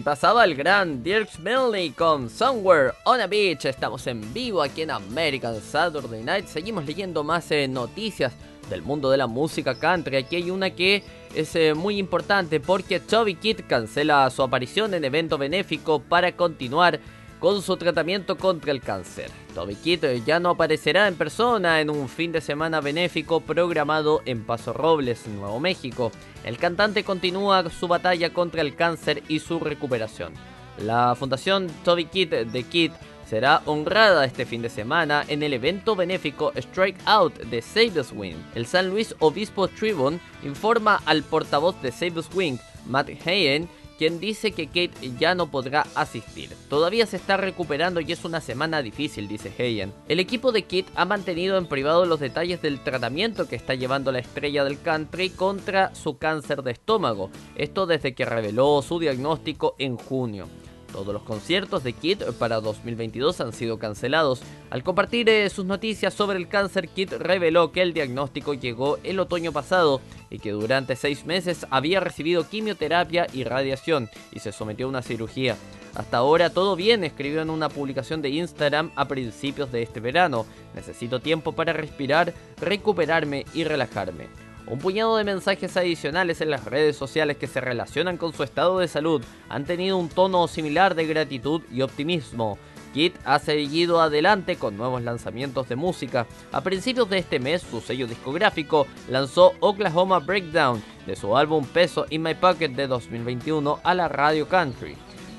Ahí 0.00 0.02
pasaba 0.02 0.44
el 0.44 0.54
gran 0.54 1.02
Dirk 1.02 1.28
Milne 1.40 1.92
con 1.94 2.30
Somewhere 2.30 2.92
on 3.04 3.20
a 3.20 3.26
Beach. 3.26 3.66
Estamos 3.66 4.06
en 4.06 4.32
vivo 4.32 4.62
aquí 4.62 4.80
en 4.80 4.90
American 4.90 5.60
Saturday 5.60 6.22
Night. 6.22 6.46
Seguimos 6.46 6.86
leyendo 6.86 7.22
más 7.22 7.50
eh, 7.50 7.68
noticias 7.68 8.32
del 8.70 8.80
mundo 8.80 9.10
de 9.10 9.18
la 9.18 9.26
música 9.26 9.74
country. 9.74 10.16
Aquí 10.16 10.36
hay 10.36 10.50
una 10.50 10.70
que 10.70 11.04
es 11.34 11.54
eh, 11.54 11.74
muy 11.74 11.98
importante 11.98 12.60
porque 12.60 12.98
Toby 12.98 13.34
Kidd 13.34 13.60
cancela 13.68 14.30
su 14.30 14.42
aparición 14.42 14.94
en 14.94 15.04
evento 15.04 15.36
benéfico 15.36 16.00
para 16.00 16.32
continuar 16.32 16.98
con 17.38 17.60
su 17.60 17.76
tratamiento 17.76 18.38
contra 18.38 18.72
el 18.72 18.80
cáncer. 18.80 19.30
Eh, 19.56 20.22
ya 20.24 20.38
no 20.38 20.50
aparecerá 20.50 21.08
en 21.08 21.16
persona 21.16 21.80
en 21.80 21.90
un 21.90 22.08
fin 22.08 22.30
de 22.30 22.40
semana 22.40 22.80
benéfico 22.80 23.40
programado 23.40 24.22
en 24.24 24.44
Paso 24.44 24.72
Robles, 24.72 25.26
Nuevo 25.26 25.58
México. 25.58 26.12
El 26.44 26.56
cantante 26.56 27.02
continúa 27.02 27.68
su 27.68 27.88
batalla 27.88 28.32
contra 28.32 28.60
el 28.62 28.76
cáncer 28.76 29.22
y 29.28 29.40
su 29.40 29.58
recuperación. 29.58 30.32
La 30.78 31.14
fundación 31.16 31.66
Toby 31.84 32.04
Kidd 32.06 32.32
de 32.46 32.62
Kidd 32.62 32.92
será 33.28 33.62
honrada 33.66 34.24
este 34.24 34.46
fin 34.46 34.62
de 34.62 34.70
semana 34.70 35.24
en 35.26 35.42
el 35.42 35.52
evento 35.52 35.96
benéfico 35.96 36.52
Strike 36.54 37.00
Out 37.04 37.38
de 37.40 37.60
Save 37.60 37.90
the 37.90 38.04
Swing. 38.04 38.36
El 38.54 38.66
San 38.66 38.88
Luis 38.88 39.14
Obispo 39.18 39.66
Tribune 39.68 40.20
informa 40.44 41.02
al 41.06 41.22
portavoz 41.22 41.80
de 41.82 41.90
Save 41.90 42.12
the 42.12 42.22
Swing, 42.22 42.56
Matt 42.86 43.10
Hayen, 43.26 43.68
quien 44.00 44.18
dice 44.18 44.52
que 44.52 44.68
Kate 44.68 45.12
ya 45.18 45.34
no 45.34 45.50
podrá 45.50 45.84
asistir. 45.94 46.48
Todavía 46.70 47.04
se 47.04 47.18
está 47.18 47.36
recuperando 47.36 48.00
y 48.00 48.10
es 48.10 48.24
una 48.24 48.40
semana 48.40 48.80
difícil, 48.80 49.28
dice 49.28 49.52
Hayen. 49.58 49.92
El 50.08 50.20
equipo 50.20 50.52
de 50.52 50.62
Kate 50.62 50.86
ha 50.94 51.04
mantenido 51.04 51.58
en 51.58 51.66
privado 51.66 52.06
los 52.06 52.18
detalles 52.18 52.62
del 52.62 52.82
tratamiento 52.82 53.46
que 53.46 53.56
está 53.56 53.74
llevando 53.74 54.10
la 54.10 54.20
estrella 54.20 54.64
del 54.64 54.80
country 54.80 55.28
contra 55.28 55.94
su 55.94 56.16
cáncer 56.16 56.62
de 56.62 56.70
estómago. 56.70 57.28
Esto 57.56 57.84
desde 57.84 58.14
que 58.14 58.24
reveló 58.24 58.80
su 58.80 58.98
diagnóstico 58.98 59.74
en 59.78 59.98
junio. 59.98 60.48
Todos 60.92 61.12
los 61.14 61.22
conciertos 61.22 61.84
de 61.84 61.92
Kid 61.92 62.22
para 62.38 62.60
2022 62.60 63.40
han 63.40 63.52
sido 63.52 63.78
cancelados. 63.78 64.42
Al 64.70 64.82
compartir 64.82 65.28
eh, 65.28 65.48
sus 65.48 65.64
noticias 65.64 66.14
sobre 66.14 66.38
el 66.38 66.48
cáncer, 66.48 66.88
Kid 66.88 67.12
reveló 67.18 67.72
que 67.72 67.82
el 67.82 67.92
diagnóstico 67.92 68.54
llegó 68.54 68.98
el 69.04 69.20
otoño 69.20 69.52
pasado 69.52 70.00
y 70.30 70.38
que 70.38 70.50
durante 70.50 70.96
seis 70.96 71.24
meses 71.24 71.66
había 71.70 72.00
recibido 72.00 72.48
quimioterapia 72.48 73.26
y 73.32 73.44
radiación 73.44 74.10
y 74.32 74.40
se 74.40 74.52
sometió 74.52 74.86
a 74.86 74.88
una 74.88 75.02
cirugía. 75.02 75.56
Hasta 75.94 76.18
ahora 76.18 76.50
todo 76.50 76.76
bien, 76.76 77.04
escribió 77.04 77.42
en 77.42 77.50
una 77.50 77.68
publicación 77.68 78.22
de 78.22 78.30
Instagram 78.30 78.92
a 78.94 79.06
principios 79.06 79.72
de 79.72 79.82
este 79.82 80.00
verano. 80.00 80.46
Necesito 80.74 81.20
tiempo 81.20 81.52
para 81.52 81.72
respirar, 81.72 82.32
recuperarme 82.60 83.44
y 83.54 83.64
relajarme. 83.64 84.49
Un 84.70 84.78
puñado 84.78 85.16
de 85.16 85.24
mensajes 85.24 85.76
adicionales 85.76 86.40
en 86.40 86.48
las 86.48 86.64
redes 86.64 86.96
sociales 86.96 87.36
que 87.36 87.48
se 87.48 87.60
relacionan 87.60 88.16
con 88.16 88.32
su 88.32 88.44
estado 88.44 88.78
de 88.78 88.86
salud 88.86 89.20
han 89.48 89.64
tenido 89.64 89.96
un 89.96 90.08
tono 90.08 90.46
similar 90.46 90.94
de 90.94 91.08
gratitud 91.08 91.62
y 91.72 91.82
optimismo. 91.82 92.56
Kit 92.94 93.16
ha 93.24 93.40
seguido 93.40 94.00
adelante 94.00 94.54
con 94.54 94.76
nuevos 94.76 95.02
lanzamientos 95.02 95.68
de 95.68 95.74
música. 95.74 96.28
A 96.52 96.60
principios 96.60 97.10
de 97.10 97.18
este 97.18 97.40
mes, 97.40 97.62
su 97.62 97.80
sello 97.80 98.06
discográfico 98.06 98.86
lanzó 99.08 99.54
Oklahoma 99.58 100.20
Breakdown 100.20 100.80
de 101.04 101.16
su 101.16 101.36
álbum 101.36 101.64
Peso 101.66 102.06
in 102.10 102.22
My 102.22 102.34
Pocket 102.34 102.68
de 102.68 102.86
2021 102.86 103.80
a 103.82 103.94
la 103.94 104.06
radio 104.06 104.46
country. 104.46 104.94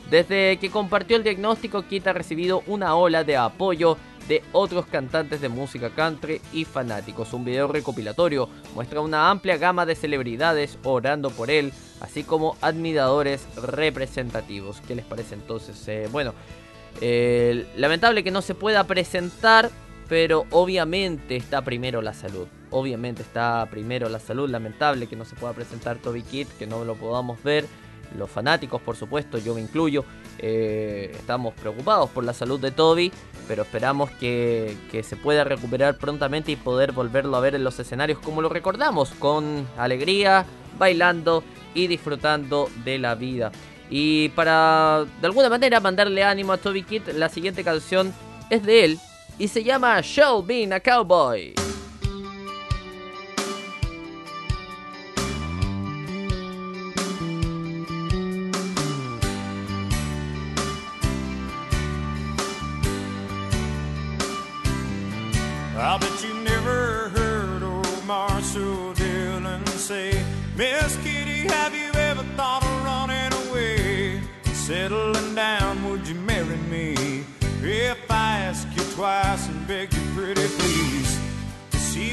Desde 0.10 0.58
que 0.58 0.70
compartió 0.70 1.16
el 1.16 1.24
diagnóstico, 1.24 1.84
Kit 1.84 2.06
ha 2.08 2.12
recibido 2.12 2.64
una 2.68 2.96
ola 2.96 3.24
de 3.24 3.38
apoyo 3.38 3.96
de 4.32 4.42
otros 4.54 4.86
cantantes 4.86 5.42
de 5.42 5.50
música 5.50 5.90
country 5.90 6.40
y 6.54 6.64
fanáticos. 6.64 7.34
Un 7.34 7.44
video 7.44 7.68
recopilatorio 7.68 8.48
muestra 8.74 9.02
una 9.02 9.30
amplia 9.30 9.58
gama 9.58 9.86
de 9.86 9.94
celebridades 9.94 10.78
orando 10.86 11.32
por 11.32 11.52
él, 11.52 11.74
así 12.00 12.24
como 12.24 12.56
admiradores 12.62 13.46
representativos. 13.58 14.80
¿Qué 14.88 14.96
les 14.96 15.04
parece 15.04 15.36
entonces? 15.36 15.86
Eh, 15.90 16.08
bueno, 16.14 16.34
eh, 17.02 17.68
lamentable 17.76 18.24
que 18.24 18.32
no 18.32 18.42
se 18.42 18.56
pueda 18.56 18.86
presentar, 18.86 19.70
pero 20.08 20.46
obviamente 20.52 21.36
está 21.36 21.62
primero 21.62 22.02
la 22.02 22.14
salud. 22.14 22.48
Obviamente 22.70 23.24
está 23.24 23.68
primero 23.70 24.08
la 24.08 24.22
salud. 24.22 24.50
Lamentable 24.50 25.08
que 25.08 25.18
no 25.18 25.26
se 25.26 25.36
pueda 25.36 25.52
presentar 25.52 25.98
Toby 25.98 26.22
Kid, 26.22 26.48
que 26.58 26.68
no 26.68 26.86
lo 26.86 26.96
podamos 26.96 27.44
ver. 27.44 27.66
Los 28.18 28.30
fanáticos, 28.30 28.82
por 28.82 28.96
supuesto, 28.96 29.38
yo 29.38 29.56
me 29.56 29.62
incluyo, 29.62 30.06
eh, 30.42 31.16
estamos 31.18 31.54
preocupados 31.54 32.10
por 32.10 32.24
la 32.24 32.34
salud 32.34 32.60
de 32.60 32.72
Toby, 32.72 33.12
pero 33.48 33.64
esperamos 33.64 34.10
que, 34.12 34.76
que 34.92 35.04
se 35.04 35.16
pueda 35.16 35.44
recuperar 35.44 35.98
prontamente 35.98 36.52
y 36.52 36.56
poder 36.56 36.92
volverlo 36.92 37.38
a 37.38 37.40
ver 37.40 37.56
en 37.56 37.64
los 37.64 37.80
escenarios 37.80 38.20
como 38.20 38.42
lo 38.42 38.50
recordamos, 38.50 39.12
con 39.12 39.68
alegría, 39.78 40.46
bailando 40.78 41.44
y 41.74 41.88
disfrutando 41.88 42.70
de 42.84 42.98
la 42.98 43.16
vida. 43.16 43.52
Y 43.90 44.30
para 44.30 45.06
de 45.20 45.28
alguna 45.28 45.50
manera 45.50 45.80
mandarle 45.80 46.24
ánimo 46.24 46.54
a 46.54 46.58
Toby 46.58 46.84
Kid, 46.84 47.10
la 47.10 47.30
siguiente 47.30 47.64
canción 47.64 48.14
es 48.50 48.64
de 48.64 48.86
él 48.86 49.00
y 49.38 49.48
se 49.48 49.64
llama 49.64 50.02
Show 50.02 50.44
Being 50.44 50.74
a 50.74 50.80
Cowboy. 50.80 51.61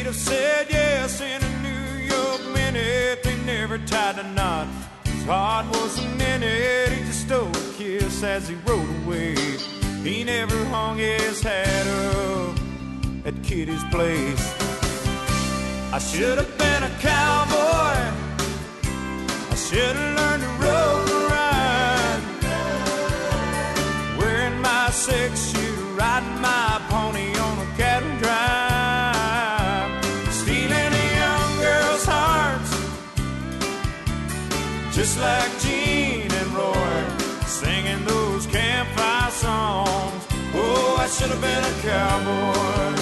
Have 0.09 0.17
said 0.17 0.67
yes 0.71 1.21
in 1.21 1.43
a 1.43 1.63
New 1.63 2.07
York 2.07 2.41
minute. 2.55 3.23
They 3.23 3.37
never 3.45 3.77
tied 3.77 4.19
a 4.19 4.23
knot. 4.33 4.67
His 5.05 5.23
heart 5.27 5.67
wasn't 5.67 6.23
in 6.23 6.43
it. 6.43 6.93
He 6.93 7.05
just 7.05 7.27
stole 7.27 7.51
a 7.51 7.73
kiss 7.77 8.23
as 8.23 8.49
he 8.49 8.55
rode 8.67 8.89
away. 9.03 9.35
He 10.03 10.25
never 10.25 10.65
hung 10.73 10.97
his 10.97 11.43
hat 11.43 11.87
up 11.87 12.57
at 13.27 13.35
Kitty's 13.43 13.85
place. 13.91 14.45
I 15.93 15.99
should 15.99 16.39
have 16.39 16.57
been 16.57 16.83
a 16.85 16.91
cowboy. 17.01 17.97
I 19.53 19.57
should 19.57 19.95
have 19.95 20.17
learned 20.21 20.43
to 20.43 20.51
rope 20.65 21.09
and 21.17 21.25
ride. 21.37 22.23
Wearing 24.19 24.59
my 24.63 24.89
six 24.89 25.51
shooter, 25.51 25.85
riding 26.01 26.41
my 26.41 26.68
just 34.99 35.21
like 35.21 35.61
Gene 35.61 36.29
and 36.29 36.51
Roy, 36.57 37.05
singing 37.47 38.05
those 38.05 38.47
campfire 38.47 39.31
songs. 39.31 40.27
Oh, 40.53 40.97
I 40.99 41.07
should 41.07 41.31
have 41.31 41.41
been 41.41 41.65
a 41.65 41.77
cowboy. 41.87 42.97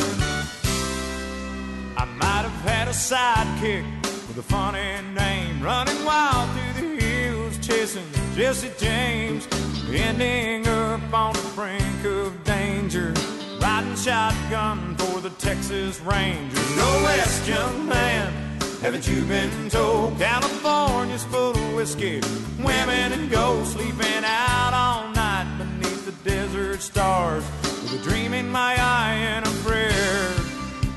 I 1.97 2.05
might 2.05 2.45
have 2.49 2.61
had 2.71 2.89
a 2.89 2.91
sidekick 2.91 3.87
with 4.29 4.37
a 4.37 4.43
funny 4.43 5.01
name, 5.15 5.63
running 5.63 6.05
wild 6.05 6.51
through 6.51 6.87
the 6.87 7.03
hills, 7.03 7.67
chasing 7.67 8.05
Jesse 8.35 8.73
James, 8.77 9.49
ending 9.91 10.69
up 10.69 11.15
on 11.15 11.33
the 11.33 11.51
brink 11.55 12.05
of 12.05 12.45
danger. 12.45 13.15
Riding 13.59 13.97
shotgun 13.97 14.97
for 14.97 15.23
the 15.23 15.31
Texas 15.39 15.99
Rangers. 16.03 16.77
No 16.77 17.03
West, 17.05 17.49
young 17.49 17.89
man. 17.89 18.46
Haven't 18.87 19.09
you 19.09 19.21
been 19.23 19.69
told 19.69 20.17
California's 20.17 21.25
full 21.25 21.51
of 21.51 21.75
whiskey, 21.75 22.21
women 22.57 23.13
and 23.13 23.29
ghosts 23.29 23.73
sleeping 23.75 24.23
out 24.25 24.73
all 24.73 25.11
night 25.11 25.59
beneath 25.59 26.07
the 26.07 26.13
desert 26.23 26.81
stars, 26.81 27.43
with 27.83 28.01
a 28.01 28.09
dream 28.09 28.33
in 28.33 28.49
my 28.49 28.77
eye 28.81 29.15
and 29.15 29.45
a 29.45 29.51
prayer 29.65 30.31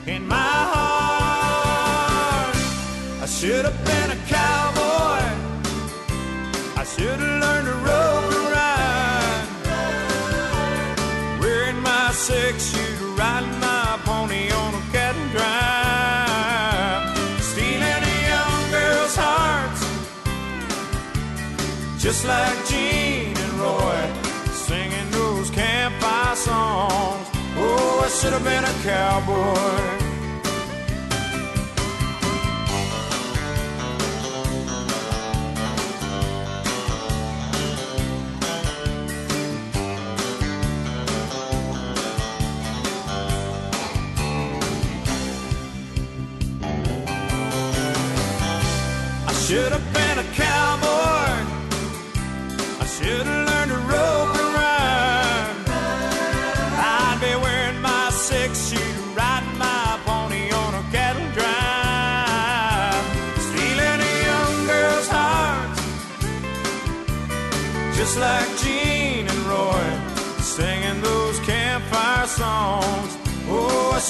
in 0.05 0.27
my 0.27 0.35
heart? 0.75 2.55
I 3.23 3.25
should 3.25 3.65
have 3.65 3.83
been 3.83 4.11
a 4.11 4.17
cowboy. 4.27 5.25
I 6.79 6.83
should 6.83 7.19
have 7.19 7.41
learned 7.41 7.65
to 7.69 7.73
rope. 7.73 8.38
just 21.99 22.25
like 22.25 22.65
Gene 22.65 23.35
and 23.35 23.53
Roy, 23.59 24.09
singing 24.53 25.11
those 25.11 25.49
campfire 25.49 26.35
songs. 26.35 27.27
Oh, 27.57 28.01
I 28.05 28.07
should 28.07 28.31
have 28.31 28.43
been 28.43 28.63
a 28.63 28.73
cowboy. 28.83 29.98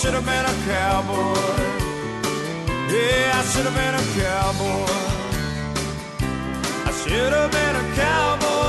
should 0.02 0.14
have 0.14 0.26
been 0.26 0.46
a 0.46 0.54
cowboy. 0.66 1.36
Yeah, 2.90 3.34
I 3.36 3.44
should 3.52 3.66
have 3.66 3.76
been 3.76 3.96
a 3.96 4.04
cowboy. 4.16 4.88
I 6.86 6.92
should 7.04 7.34
have 7.34 7.52
been 7.52 7.76
a 7.76 7.96
cowboy. 7.96 8.60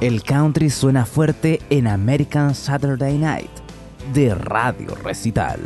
El 0.00 0.22
country 0.22 0.70
suena 0.70 1.06
fuerte 1.06 1.60
en 1.70 1.86
American 1.86 2.54
Saturday 2.56 3.16
Night 3.16 3.57
de 4.12 4.34
Radio 4.34 4.94
Recital. 5.02 5.60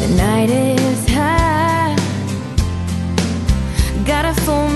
The 0.00 0.08
night 0.16 0.50
is 0.50 1.08
high. 1.08 1.96
Got 4.04 4.26
a 4.26 4.34
phone 4.42 4.75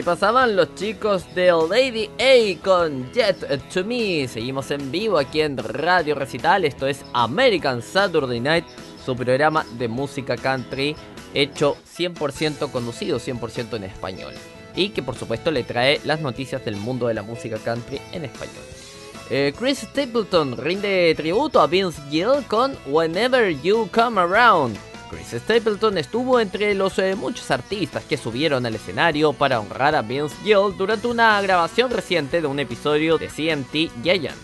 ahí 0.00 0.02
pasaban 0.02 0.56
los 0.56 0.74
chicos 0.76 1.26
de 1.34 1.52
Lady 1.68 2.08
A 2.18 2.64
con 2.64 3.12
Jet 3.12 3.36
to 3.68 3.84
Me. 3.84 4.26
Seguimos 4.28 4.70
en 4.70 4.90
vivo 4.90 5.18
aquí 5.18 5.42
en 5.42 5.58
Radio 5.58 6.14
Recital. 6.14 6.64
Esto 6.64 6.86
es 6.86 7.04
American 7.12 7.82
Saturday 7.82 8.40
Night, 8.40 8.64
su 9.04 9.14
programa 9.14 9.66
de 9.76 9.88
música 9.88 10.38
country 10.38 10.96
hecho 11.34 11.76
100% 11.98 12.70
conducido 12.70 13.18
100% 13.18 13.76
en 13.76 13.84
español. 13.84 14.32
Y 14.74 14.88
que 14.88 15.02
por 15.02 15.16
supuesto 15.16 15.50
le 15.50 15.64
trae 15.64 16.00
las 16.04 16.20
noticias 16.22 16.64
del 16.64 16.76
mundo 16.76 17.06
de 17.08 17.14
la 17.14 17.22
música 17.22 17.58
country 17.58 18.00
en 18.12 18.24
español. 18.24 18.64
Eh, 19.28 19.52
Chris 19.58 19.80
Stapleton 19.80 20.56
rinde 20.56 21.14
tributo 21.14 21.60
a 21.60 21.66
Vince 21.66 22.00
Gill 22.10 22.44
con 22.48 22.74
Whenever 22.86 23.54
You 23.60 23.88
Come 23.92 24.18
Around. 24.18 24.89
Chris 25.10 25.34
Stapleton 25.42 25.98
estuvo 25.98 26.38
entre 26.38 26.74
los 26.74 26.98
eh, 26.98 27.16
muchos 27.16 27.50
artistas 27.50 28.04
que 28.04 28.16
subieron 28.16 28.64
al 28.64 28.76
escenario 28.76 29.32
para 29.32 29.58
honrar 29.58 29.94
a 29.94 30.02
Vince 30.02 30.36
Gill 30.44 30.76
durante 30.78 31.08
una 31.08 31.40
grabación 31.42 31.90
reciente 31.90 32.40
de 32.40 32.46
un 32.46 32.60
episodio 32.60 33.18
de 33.18 33.26
CMT 33.26 34.02
Giant. 34.02 34.36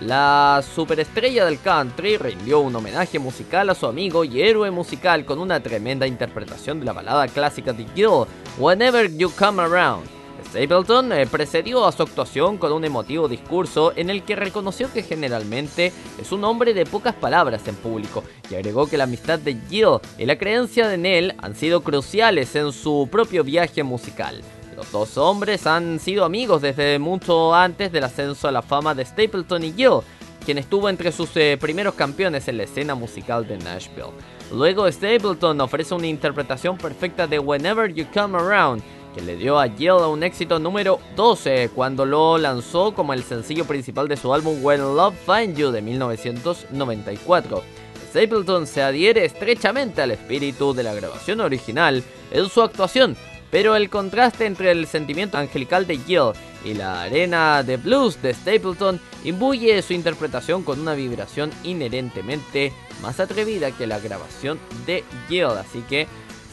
La 0.00 0.62
superestrella 0.74 1.44
del 1.44 1.60
country 1.60 2.16
rindió 2.16 2.60
un 2.60 2.74
homenaje 2.74 3.18
musical 3.18 3.70
a 3.70 3.74
su 3.74 3.86
amigo 3.86 4.24
y 4.24 4.42
héroe 4.42 4.70
musical 4.70 5.24
con 5.24 5.38
una 5.38 5.62
tremenda 5.62 6.06
interpretación 6.06 6.80
de 6.80 6.86
la 6.86 6.92
balada 6.92 7.28
clásica 7.28 7.72
de 7.72 7.86
Gill, 7.94 8.26
Whenever 8.58 9.14
You 9.14 9.30
Come 9.38 9.62
Around. 9.62 10.19
Stapleton 10.50 11.12
eh, 11.12 11.26
precedió 11.28 11.86
a 11.86 11.92
su 11.92 12.02
actuación 12.02 12.58
con 12.58 12.72
un 12.72 12.84
emotivo 12.84 13.28
discurso 13.28 13.92
en 13.94 14.10
el 14.10 14.24
que 14.24 14.34
reconoció 14.34 14.92
que 14.92 15.04
generalmente 15.04 15.92
es 16.20 16.32
un 16.32 16.42
hombre 16.42 16.74
de 16.74 16.86
pocas 16.86 17.14
palabras 17.14 17.68
en 17.68 17.76
público 17.76 18.24
y 18.50 18.56
agregó 18.56 18.88
que 18.88 18.98
la 18.98 19.04
amistad 19.04 19.38
de 19.38 19.56
Gill 19.68 20.00
y 20.18 20.26
la 20.26 20.38
creencia 20.38 20.92
en 20.92 21.06
él 21.06 21.34
han 21.38 21.54
sido 21.54 21.82
cruciales 21.82 22.56
en 22.56 22.72
su 22.72 23.08
propio 23.12 23.44
viaje 23.44 23.84
musical. 23.84 24.42
Los 24.76 24.90
dos 24.90 25.18
hombres 25.18 25.68
han 25.68 26.00
sido 26.00 26.24
amigos 26.24 26.62
desde 26.62 26.98
mucho 26.98 27.54
antes 27.54 27.92
del 27.92 28.02
ascenso 28.02 28.48
a 28.48 28.52
la 28.52 28.62
fama 28.62 28.92
de 28.92 29.04
Stapleton 29.04 29.62
y 29.62 29.72
Gill, 29.72 30.00
quien 30.44 30.58
estuvo 30.58 30.88
entre 30.88 31.12
sus 31.12 31.30
eh, 31.36 31.58
primeros 31.60 31.94
campeones 31.94 32.48
en 32.48 32.56
la 32.56 32.64
escena 32.64 32.96
musical 32.96 33.46
de 33.46 33.56
Nashville. 33.58 34.10
Luego 34.52 34.90
Stapleton 34.90 35.60
ofrece 35.60 35.94
una 35.94 36.08
interpretación 36.08 36.76
perfecta 36.76 37.28
de 37.28 37.38
Whenever 37.38 37.92
You 37.94 38.06
Come 38.12 38.36
Around, 38.36 38.82
que 39.14 39.20
le 39.20 39.36
dio 39.36 39.58
a 39.58 39.68
Gill 39.68 39.92
un 39.92 40.22
éxito 40.22 40.58
número 40.58 41.00
12 41.16 41.70
cuando 41.74 42.04
lo 42.04 42.38
lanzó 42.38 42.94
como 42.94 43.12
el 43.12 43.22
sencillo 43.22 43.64
principal 43.64 44.08
de 44.08 44.16
su 44.16 44.32
álbum 44.32 44.64
When 44.64 44.80
Love 44.80 45.14
Find 45.26 45.56
You 45.56 45.70
de 45.70 45.82
1994. 45.82 47.62
Stapleton 48.10 48.66
se 48.66 48.82
adhiere 48.82 49.24
estrechamente 49.24 50.02
al 50.02 50.10
espíritu 50.10 50.74
de 50.74 50.82
la 50.82 50.94
grabación 50.94 51.40
original 51.40 52.02
en 52.30 52.48
su 52.48 52.62
actuación, 52.62 53.16
pero 53.50 53.76
el 53.76 53.88
contraste 53.88 54.46
entre 54.46 54.72
el 54.72 54.86
sentimiento 54.86 55.38
angelical 55.38 55.86
de 55.86 55.98
Gill 55.98 56.32
y 56.64 56.74
la 56.74 57.02
arena 57.02 57.62
de 57.62 57.76
blues 57.76 58.20
de 58.20 58.34
Stapleton 58.34 59.00
imbuye 59.24 59.80
su 59.82 59.92
interpretación 59.92 60.62
con 60.62 60.80
una 60.80 60.94
vibración 60.94 61.50
inherentemente 61.62 62.72
más 63.00 63.20
atrevida 63.20 63.70
que 63.70 63.86
la 63.86 63.98
grabación 63.98 64.58
de 64.86 65.04
Gill, 65.28 65.56
así 65.58 65.82
que 65.88 66.06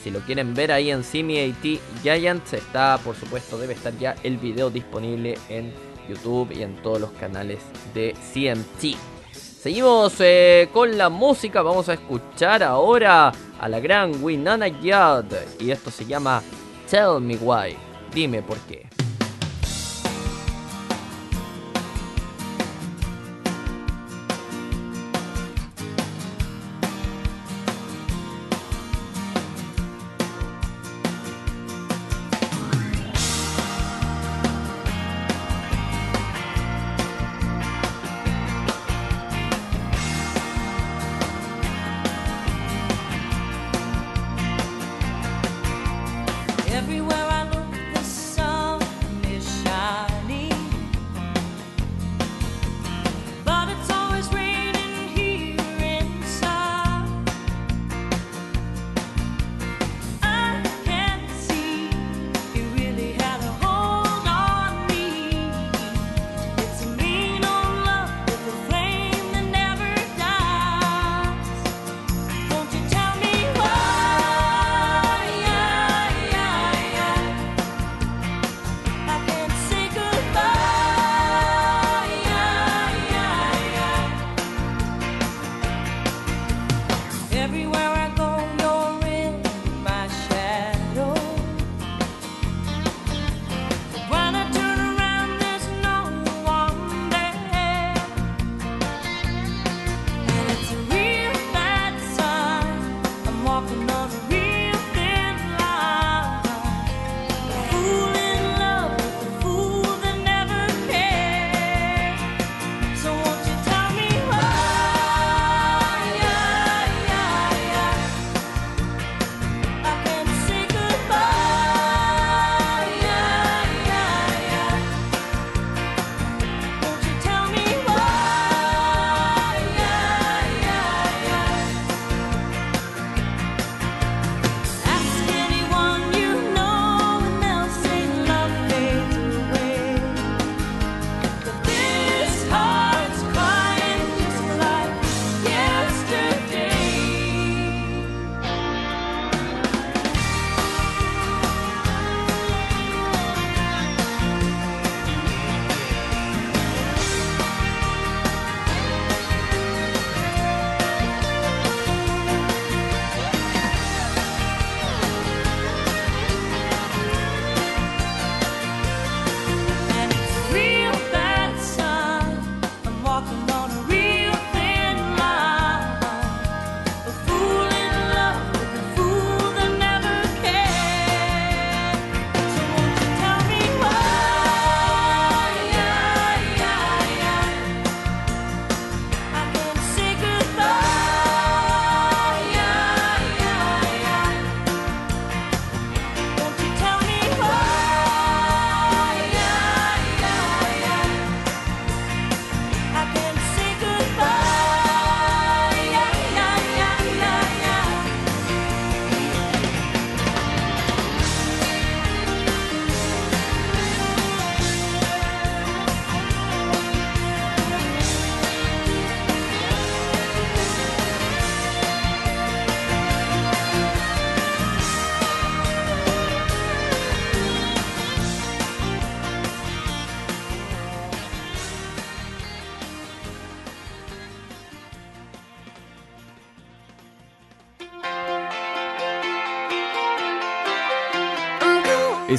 si 0.04 0.12
lo 0.12 0.20
quieren 0.20 0.54
ver 0.54 0.72
ahí 0.72 0.92
en 0.92 1.04
Simi 1.04 1.54
Giants, 2.04 2.54
está, 2.54 2.98
por 3.04 3.16
supuesto, 3.16 3.58
debe 3.58 3.74
estar 3.74 3.98
ya 3.98 4.16
el 4.24 4.38
video 4.38 4.70
disponible 4.70 5.38
en 5.50 5.74
YouTube 6.08 6.52
y 6.56 6.64
en 6.64 6.76
todos 6.78 7.02
los 7.02 7.12
canales 7.12 7.60
de 7.94 8.14
CMT. 8.34 8.98
Seguimos 9.34 10.16
eh, 10.20 10.70
con 10.72 10.98
la 10.98 11.10
música, 11.10 11.62
vamos 11.62 11.90
a 11.90 11.94
escuchar 11.94 12.64
ahora 12.64 13.32
a 13.60 13.68
la 13.68 13.80
gran 13.80 14.24
Winona 14.24 14.68
Yard 14.68 15.34
y 15.60 15.72
esto 15.72 15.92
se 15.92 16.06
llama 16.06 16.42
Tell 16.90 17.20
Me 17.20 17.36
Why, 17.36 17.76
dime 18.14 18.42
por 18.42 18.58
qué. 18.60 18.97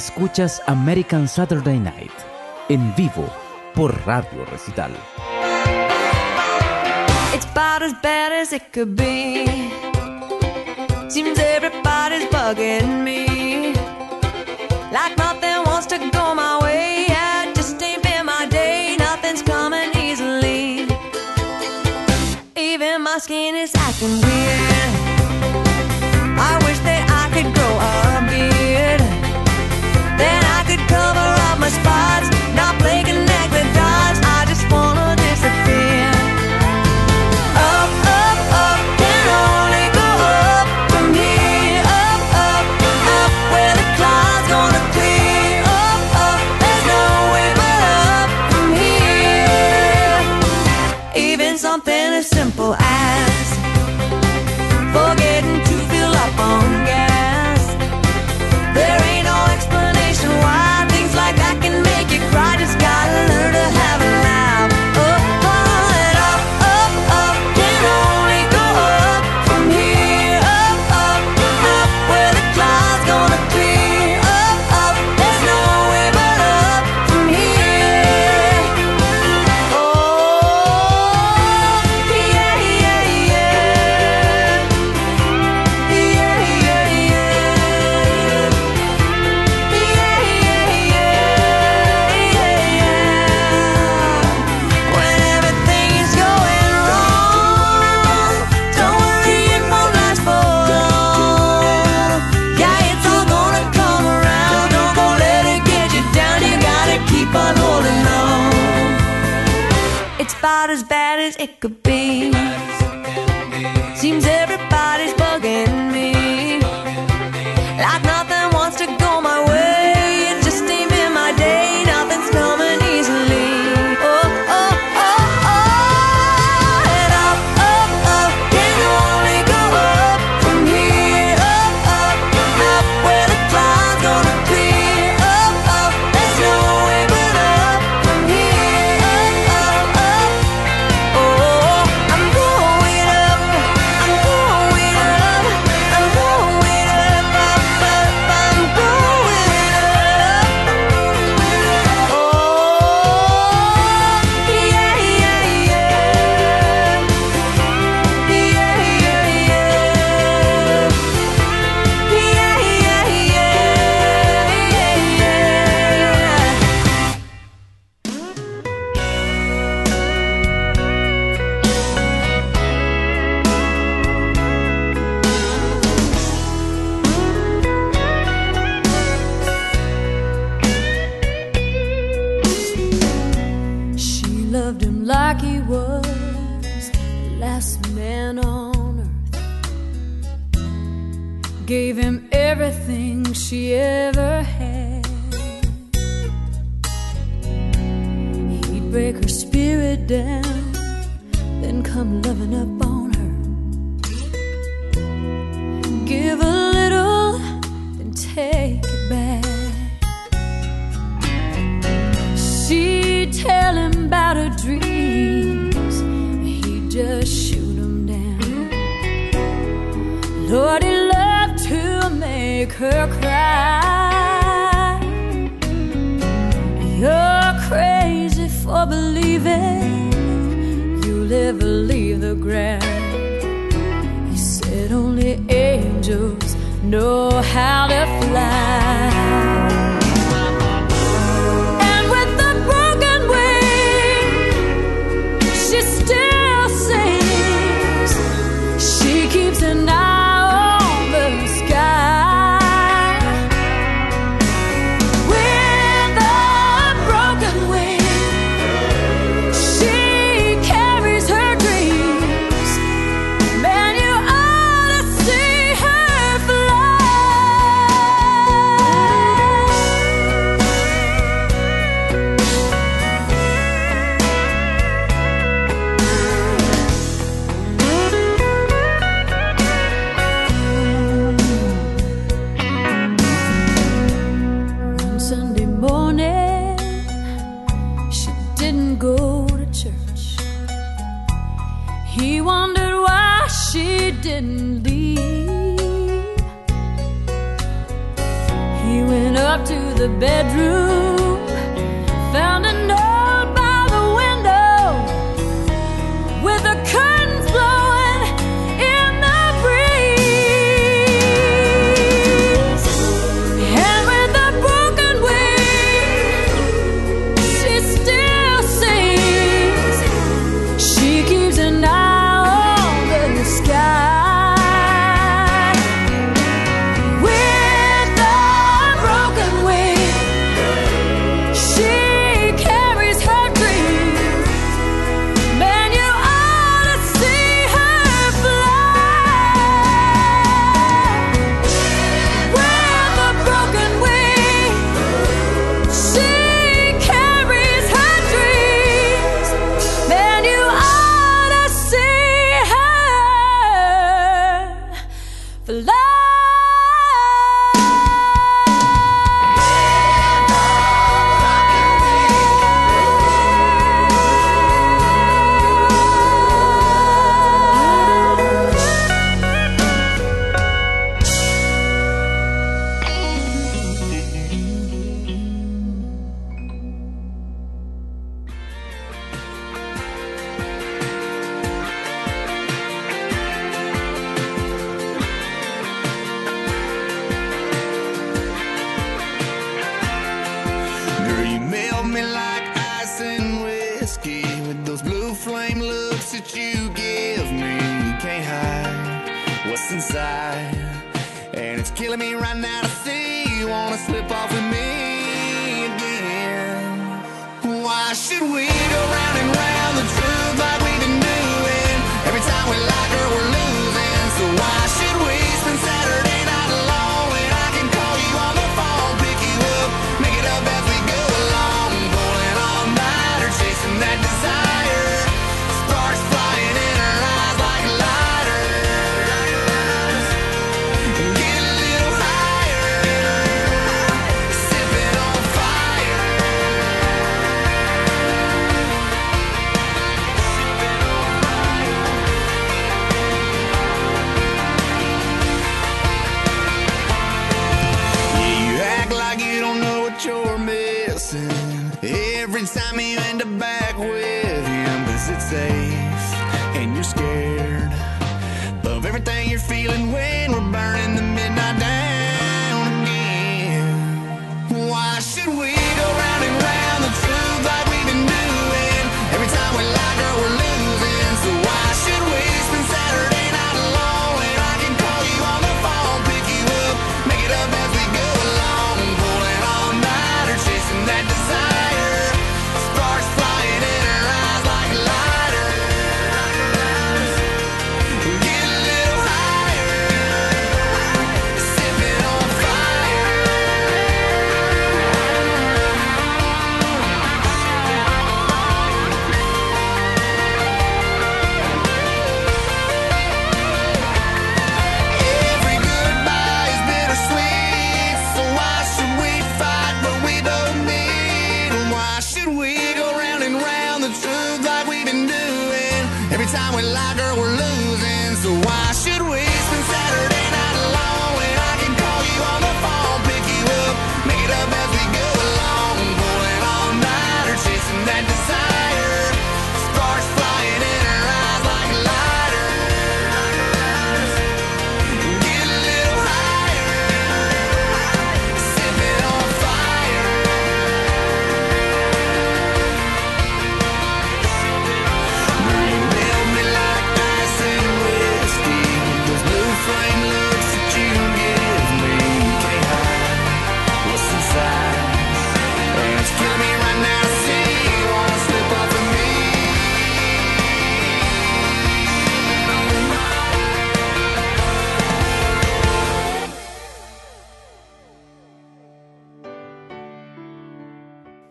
Escuchas 0.09 0.59
American 0.65 1.27
Saturday 1.27 1.77
Night 1.77 2.11
en 2.67 2.95
vivo 2.95 3.29
por 3.75 3.93
Radio 4.07 4.43
Recital. 4.45 4.91
It's 7.35 7.45
about 7.45 7.83
as 7.83 7.93
bad 8.01 8.31
as 8.31 8.51
it 8.51 8.63
could 8.73 8.95
be. 8.95 9.45
Seems 11.09 11.37
everybody's 11.37 12.27
bugging 12.31 13.03
me. 13.03 13.73
Like 14.91 15.15
nothing 15.15 15.63
wants 15.67 15.85
to 15.87 15.99
go 15.99 16.33
my 16.33 16.59
way. 16.63 16.68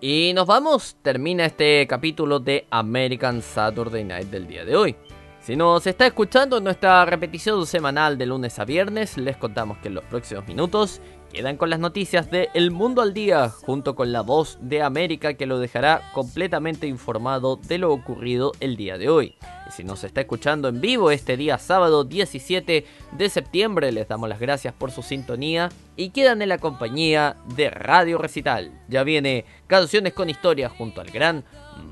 Y 0.01 0.33
nos 0.33 0.47
vamos, 0.47 0.97
termina 1.03 1.45
este 1.45 1.85
capítulo 1.89 2.39
de 2.39 2.69
American 2.71 3.43
Saturday 3.43 4.05
Night 4.05 4.29
del 4.29 4.47
día 4.47 4.65
de 4.65 4.77
hoy. 4.77 4.97
Si 5.41 5.57
nos 5.57 5.85
está 5.89 6.07
escuchando 6.07 6.59
en 6.59 6.65
nuestra 6.65 7.05
repetición 7.05 7.67
semanal 7.67 8.17
de 8.17 8.27
lunes 8.27 8.61
a 8.61 8.65
viernes, 8.65 9.19
les 9.19 9.37
contamos 9.37 9.79
que 9.79 9.89
en 9.89 9.95
los 9.95 10.05
próximos 10.05 10.47
minutos 10.47 11.01
quedan 11.39 11.57
con 11.57 11.71
las 11.71 11.79
noticias 11.79 12.33
de 12.33 12.49
El 12.53 12.73
Mundo 12.73 13.01
al 13.01 13.15
Día, 13.15 13.49
junto 13.49 13.95
con 13.95 14.11
la 14.11 14.23
voz 14.23 14.59
de 14.61 14.83
América 14.83 15.35
que 15.35 15.47
lo 15.47 15.61
dejará 15.61 16.11
completamente 16.13 16.89
informado 16.89 17.55
de 17.55 17.79
lo 17.79 17.93
ocurrido 17.93 18.51
el 18.59 18.77
día 18.77 18.99
de 18.99 19.09
hoy. 19.09 19.37
Y 19.69 19.71
si 19.71 19.85
nos 19.85 20.03
está 20.03 20.23
escuchando 20.23 20.67
en 20.67 20.81
vivo 20.81 21.13
este 21.13 21.37
día 21.37 21.59
sábado 21.59 22.03
17 22.03 22.85
de 23.13 23.29
septiembre, 23.29 23.93
les 23.93 24.09
damos 24.09 24.29
las 24.29 24.41
gracias 24.41 24.75
por 24.75 24.91
su 24.91 25.03
sintonía 25.03 25.69
y 25.95 26.11
quedan 26.11 26.43
en 26.43 26.49
la 26.49 26.59
compañía 26.59 27.37
de 27.55 27.71
Radio 27.71 28.19
Recital. 28.19 28.73
Ya 28.89 29.05
viene 29.05 29.45
Canciones 29.69 30.15
con 30.15 30.29
Historia 30.29 30.69
junto 30.69 31.01
al 31.01 31.13
gran 31.13 31.45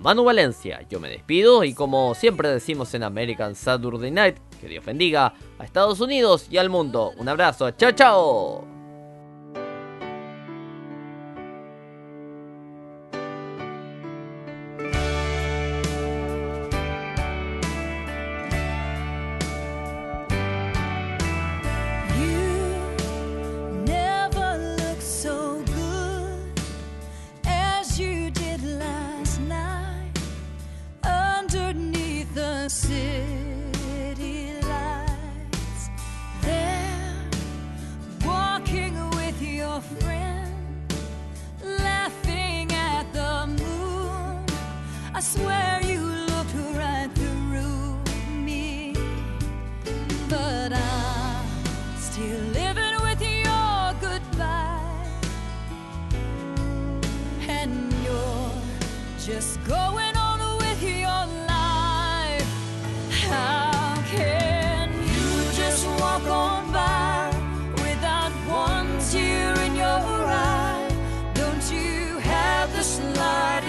Manu 0.03 0.25
Valencia. 0.25 0.85
Yo 0.91 0.99
me 0.99 1.09
despido 1.09 1.63
y 1.63 1.73
como 1.73 2.17
siempre 2.17 2.49
decimos 2.49 2.93
en 2.95 3.05
American 3.05 3.55
Saturday 3.55 4.11
Night, 4.11 4.39
que 4.61 4.67
Dios 4.67 4.85
bendiga 4.85 5.35
a 5.57 5.65
Estados 5.65 6.01
Unidos 6.01 6.49
y 6.51 6.57
al 6.57 6.69
mundo. 6.69 7.13
Un 7.17 7.29
abrazo, 7.29 7.71
chao 7.71 7.93
chao. 7.93 8.76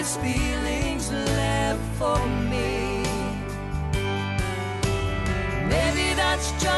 Slightest 0.08 0.20
feelings 0.20 1.10
left 1.10 1.80
for 1.98 2.18
me? 2.26 3.02
Maybe 5.68 6.14
that's 6.14 6.50
just 6.62 6.77